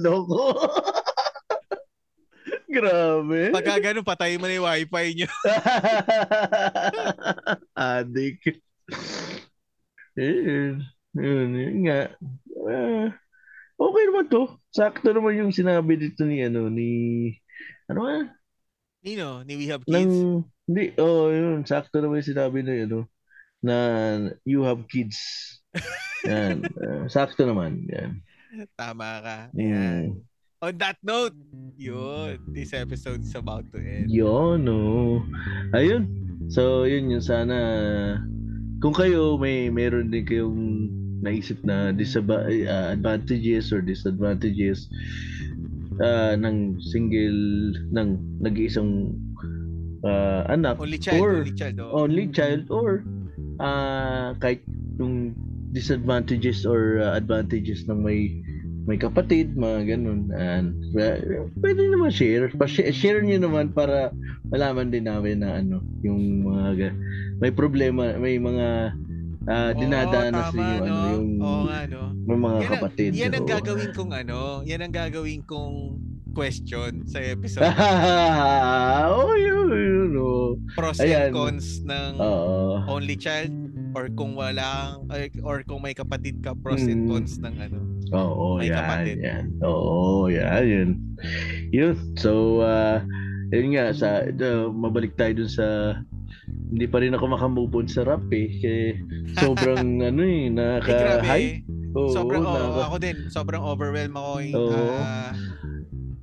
[0.04, 0.58] Loko.
[2.72, 3.52] Grabe.
[3.52, 5.28] Pagka ganun, patay mo na yung wifi nyo.
[7.76, 8.64] Adik.
[10.16, 10.80] Yun.
[11.12, 12.16] Yun, yun nga.
[12.64, 13.12] Ah,
[13.76, 14.56] okay naman to.
[14.72, 16.90] Sakto naman yung sinabi dito ni ano ni
[17.92, 18.18] ano nga?
[19.04, 20.48] Nino, ni We Have Nang Kids.
[20.62, 22.98] hindi oh yun, sakto naman yung sinabi na ano
[23.62, 23.76] na
[24.48, 25.20] you have kids.
[26.28, 26.64] Yan.
[26.80, 27.84] Ah, sakto naman.
[27.92, 28.24] Yan.
[28.76, 29.36] Tama ka.
[29.52, 29.60] Mm.
[29.60, 30.06] Ayan.
[30.62, 31.34] On that note,
[31.74, 34.06] yun, this episode is about to end.
[34.06, 35.18] Yun, no.
[35.74, 36.06] Ayun.
[36.54, 37.58] So, yun yung sana
[38.78, 40.86] kung kayo may meron din kayong
[41.18, 44.86] naisip na disab- uh, advantages or disadvantages
[45.98, 49.18] uh, ng single ng nag-iisang
[50.06, 51.76] uh, anak Only child, or only child.
[51.82, 52.06] Oh.
[52.06, 53.02] only child or
[53.58, 54.62] uh, kahit
[55.02, 55.34] yung
[55.74, 58.30] disadvantages or uh, advantages ng may
[58.82, 60.30] may kapatid, mga ganun.
[60.34, 62.50] And, uh, pwede naman share.
[62.50, 64.10] Pa-share share nyo naman para
[64.50, 66.98] malaman din namin na ano, yung mga ga-
[67.38, 68.96] may problema, may mga
[69.46, 71.10] uh, dinadanas Oo, tama, yung, ano, no?
[71.14, 72.02] yung Oo nga, no?
[72.26, 73.10] may mga Yan kapatid.
[73.14, 75.76] Yan ang gagawin kong ano, yan ang gagawin kong
[76.32, 77.62] question sa episode.
[79.12, 80.56] oh, yun, yun, oh.
[80.74, 81.28] Pros Ayan.
[81.28, 82.82] and cons ng Oo.
[82.88, 83.52] only child
[83.92, 84.68] or kung wala
[85.08, 87.08] ay, or kung may kapatid ka pros and Mm.
[87.08, 87.78] cons ng ano.
[88.10, 89.16] Oo, May yan, kapatid.
[89.18, 89.44] yan.
[89.60, 90.90] Oo, yan, yun.
[91.70, 91.94] Yun.
[92.14, 92.30] So,
[92.60, 93.00] uh,
[93.50, 95.96] yun nga, sa, uh, mabalik tayo dun sa,
[96.68, 98.48] hindi pa rin ako makamove on sa rap eh.
[98.54, 98.96] Kaya
[99.34, 101.64] sobrang, ano eh, nakaka-hype.
[101.92, 104.32] Oo, sobrang oo, nakaka- ako din, sobrang overwhelmed ako.
[104.38, 104.52] eh.
[104.52, 104.96] Oo.
[104.98, 105.32] Ah,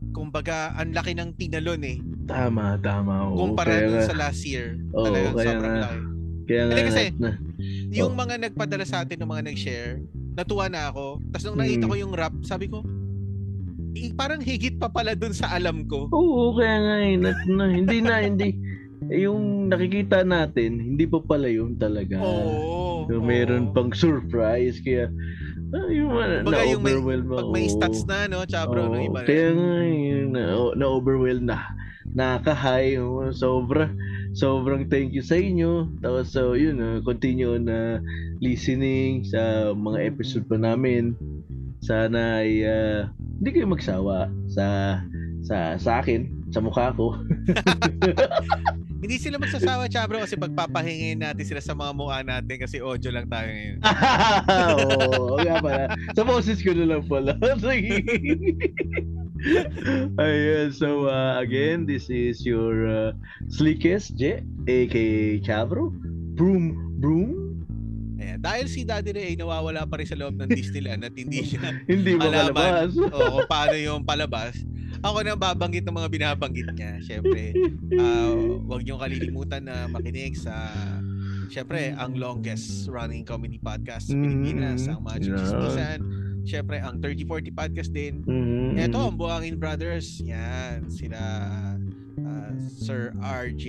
[0.09, 1.97] kumbaga, ang laki ng tinalon eh.
[2.25, 3.29] Tama, tama.
[3.29, 4.77] Oo, Kumpara kaya dun sa last year.
[4.91, 5.83] Oo, talagang kaya sobrang nga.
[5.83, 5.99] laki.
[6.49, 7.29] Kaya nga, Hindi kasi, na,
[7.91, 8.17] Yung Oh.
[8.17, 10.01] mga nagpadala sa atin ng mga nag-share,
[10.33, 11.05] natuwa na ako.
[11.27, 11.89] Tapos nung nakita Mm.
[11.89, 12.81] ko yung rap, sabi ko,
[13.91, 16.05] eh, parang higit pa pala dun sa alam ko.
[16.07, 18.49] oo, kaya nga eh, na, na, hindi na, hindi.
[19.07, 22.17] Eh, yung nakikita natin, hindi pa pala yun talaga.
[22.17, 23.05] Oo.
[23.05, 23.23] So, oo.
[23.23, 25.09] meron pang surprise, kaya,
[25.71, 27.73] ah, yung, uh, Kumbaga, yung may- na-overwhelm Pag may ako.
[27.75, 29.25] stats na, no, Chabro, no, Oo, iba na.
[29.25, 30.41] Kaya nga, yun, na,
[30.75, 31.57] na-overwhelm na.
[32.09, 32.97] Nakaka-high.
[32.97, 33.89] oh, Sobra.
[34.37, 35.89] Sobrang thank you sa inyo.
[36.03, 38.03] Tapos, so, yun, uh, continue na
[38.39, 41.17] listening sa mga episode pa namin.
[41.79, 43.07] Sana ay uh,
[43.39, 44.99] hindi kayo magsawa sa
[45.39, 47.15] sa sa akin, sa mukha ko.
[48.99, 53.31] Hindi sila magsasawa, Chabro, kasi pagpapahingin natin sila sa mga mukha natin kasi audio lang
[53.31, 53.79] tayo ngayon.
[54.75, 55.83] Oo, nga pala.
[56.19, 57.31] Sa boses ko na lang pala.
[60.21, 63.11] Ayan, so uh, again, this is your uh,
[63.47, 65.91] slickest J, aka Chavro.
[66.35, 67.63] Broom, broom.
[68.19, 68.39] Ayan.
[68.43, 71.71] Dahil si Daddy Ray ay nawawala pa rin sa loob ng Disneyland at hindi siya
[71.91, 72.51] Hindi Malaman.
[72.51, 72.91] malabas?
[73.15, 74.59] o paano yung palabas,
[74.99, 76.99] ako na babanggit ng mga binabanggit niya.
[76.99, 77.55] Siyempre,
[77.95, 78.35] ah,
[78.67, 80.67] huwag niyong kalilimutan na makinig sa
[81.49, 84.21] Siyempre, ang longest running comedy podcast sa.
[84.21, 86.28] Pilipinas, ang Macho Yeah.
[86.49, 88.25] Siyempre, ang 3040 podcast din.
[88.25, 88.89] Mhm.
[88.89, 90.17] Ito, ang Buhangin Brothers.
[90.25, 91.19] Yan, sila
[92.25, 93.65] ah, Sir RJ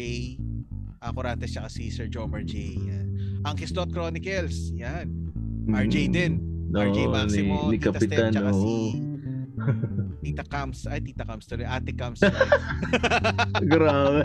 [1.01, 2.77] Acurantes tsaka si Sir Jomar J.
[2.77, 3.07] Yan.
[3.45, 4.73] Ang Kislot Chronicles.
[4.77, 5.09] Yan.
[5.69, 6.13] RJ Mhm.
[6.13, 6.33] din.
[6.73, 8.77] RJ Oo, Maximo, ni, ni Tita Steph, Kapitan, tsaka si.
[10.21, 10.85] Tita Cams.
[10.87, 11.67] Ay, Tita Cams tuloy.
[11.67, 12.21] Ate Cams.
[13.73, 14.25] Grabe.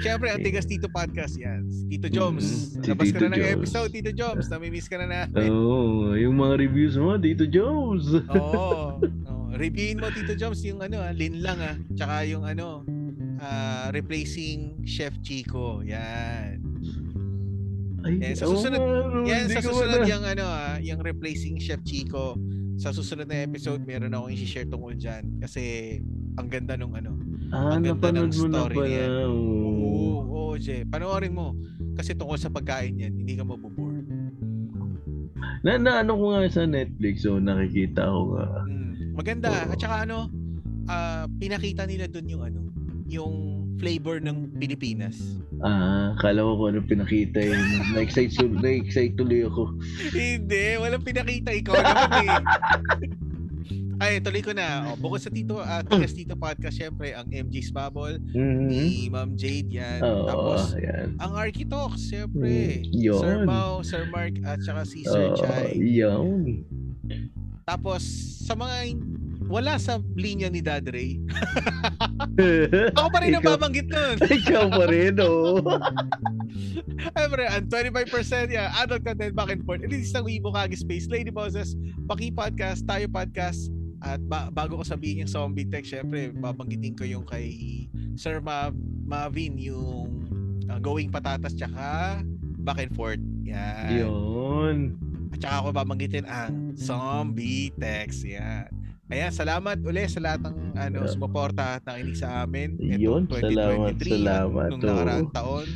[0.00, 1.34] Siyempre, ang Tigas Tito Podcast.
[1.40, 1.66] Yan.
[1.88, 2.44] Tito Joms.
[2.76, 3.54] Mhm, si Labas ka Tito na ng Joms.
[3.56, 4.46] episode, Tito Joms.
[4.48, 5.50] Namimiss ka na namin.
[5.50, 8.06] Oo, yung mga reviews mo, Dito Jones.
[8.30, 8.52] Oo.
[8.54, 8.88] Oh,
[9.62, 11.76] reviewin mo Tito Joms yung ano, ah, Lin lang ah.
[11.96, 12.84] Tsaka yung ano,
[13.40, 15.80] ah, replacing Chef Chico.
[15.82, 16.60] Yan.
[18.04, 20.06] Ay, Yan, sa susunod- no, Yan sa susunod wala.
[20.06, 22.36] yung ano ah, yung replacing Chef Chico.
[22.74, 25.38] sa susunod na episode, meron akong i-share tungkol dyan.
[25.38, 25.94] Kasi,
[26.34, 27.14] ang ganda nung ano.
[27.48, 29.30] Ah, ang ganda ng story niyan.
[29.30, 30.58] Oo, Oo.
[30.58, 30.82] Jay.
[30.82, 31.54] Panoorin mo.
[31.94, 34.02] Kasi tungkol sa pagkain yan, hindi ka mabubore.
[35.62, 38.46] Na, na ano ko nga sa Netflix, so nakikita ko nga.
[38.66, 39.48] Mm, maganda.
[39.54, 39.70] Oo.
[39.70, 40.18] At saka ano,
[40.86, 42.60] ah, pinakita nila dun yung ano,
[43.06, 43.34] yung
[43.84, 45.20] flavor ng Pilipinas.
[45.60, 47.60] Ah, kala ko kung ano pinakita yun.
[47.92, 49.76] Na-excite, su- na-excite tuloy ako.
[50.08, 51.52] Hindi, walang pinakita.
[51.52, 52.32] Ikaw naman eh.
[53.96, 54.88] Ay, tuloy ko na.
[54.88, 58.66] O, bukod sa Tito, uh, Tigas Tito Podcast, syempre, ang MJ's Bubble, Mhm.
[58.66, 60.00] ni Ma'am Jade yan.
[60.00, 61.14] Oo, Tapos, yan.
[61.16, 62.80] ang Architox, syempre.
[62.82, 63.14] Mm.
[63.14, 65.76] Sir Mau, Sir Mark, at saka si Sir Oo, Chai.
[65.76, 66.64] yun.
[67.62, 68.00] Tapos,
[68.40, 68.96] sa mga
[69.44, 71.20] wala sa linya ni Dad Ray.
[72.98, 74.16] Ako pa rin ang Ikaw- babanggit nun.
[74.42, 75.62] Ikaw pa rin, oh.
[77.14, 79.82] Siyempre, ang 25% yan, adult content back and forth.
[79.82, 83.70] It is isang Weibo Kagi Space, Lady Bosses, Paki Podcast, Tayo Podcast,
[84.02, 88.74] at ba- bago ko sabihin yung zombie tech, syempre, babanggitin ko yung kay Sir Ma-
[89.04, 90.22] Mavin, yung
[90.68, 92.20] uh, Going Patatas, tsaka
[92.64, 93.20] Back and Forth.
[93.44, 93.90] Yan.
[93.92, 94.76] Yun.
[95.34, 98.24] At saka ako babanggitin ang zombie text.
[98.24, 98.68] Yan.
[99.04, 101.12] Ayan, salamat uli sa lahat ng ano, Yeah.
[101.12, 102.80] sumuporta at nakinig sa amin.
[102.80, 104.68] Yun, Itong salamat, 2023, salamat.
[104.72, 104.88] Nung oo.
[104.88, 105.66] nakaraang taon.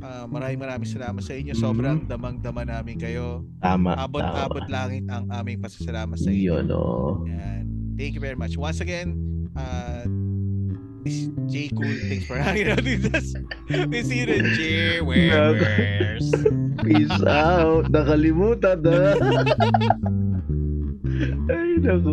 [0.00, 1.52] Ah, maraming maraming salamat sa inyo.
[1.52, 1.60] Mhm.
[1.60, 3.44] Sobrang damang-dama namin kayo.
[3.60, 4.72] Tama, Abot-abot tama.
[4.72, 6.40] langit ang aming pasasalamat sa inyo.
[6.54, 7.26] Yun, oh.
[7.26, 7.64] Yan.
[7.94, 8.56] Thank you very much.
[8.56, 9.12] Once again,
[9.52, 10.06] uh,
[11.02, 13.30] Miss J Cool, thanks for hanging out with us.
[13.86, 14.60] Miss Ira J.
[15.00, 16.26] Webers.
[16.80, 17.86] Peace out.
[17.88, 19.12] Nakalimutan na.
[21.48, 22.12] Ay, naku.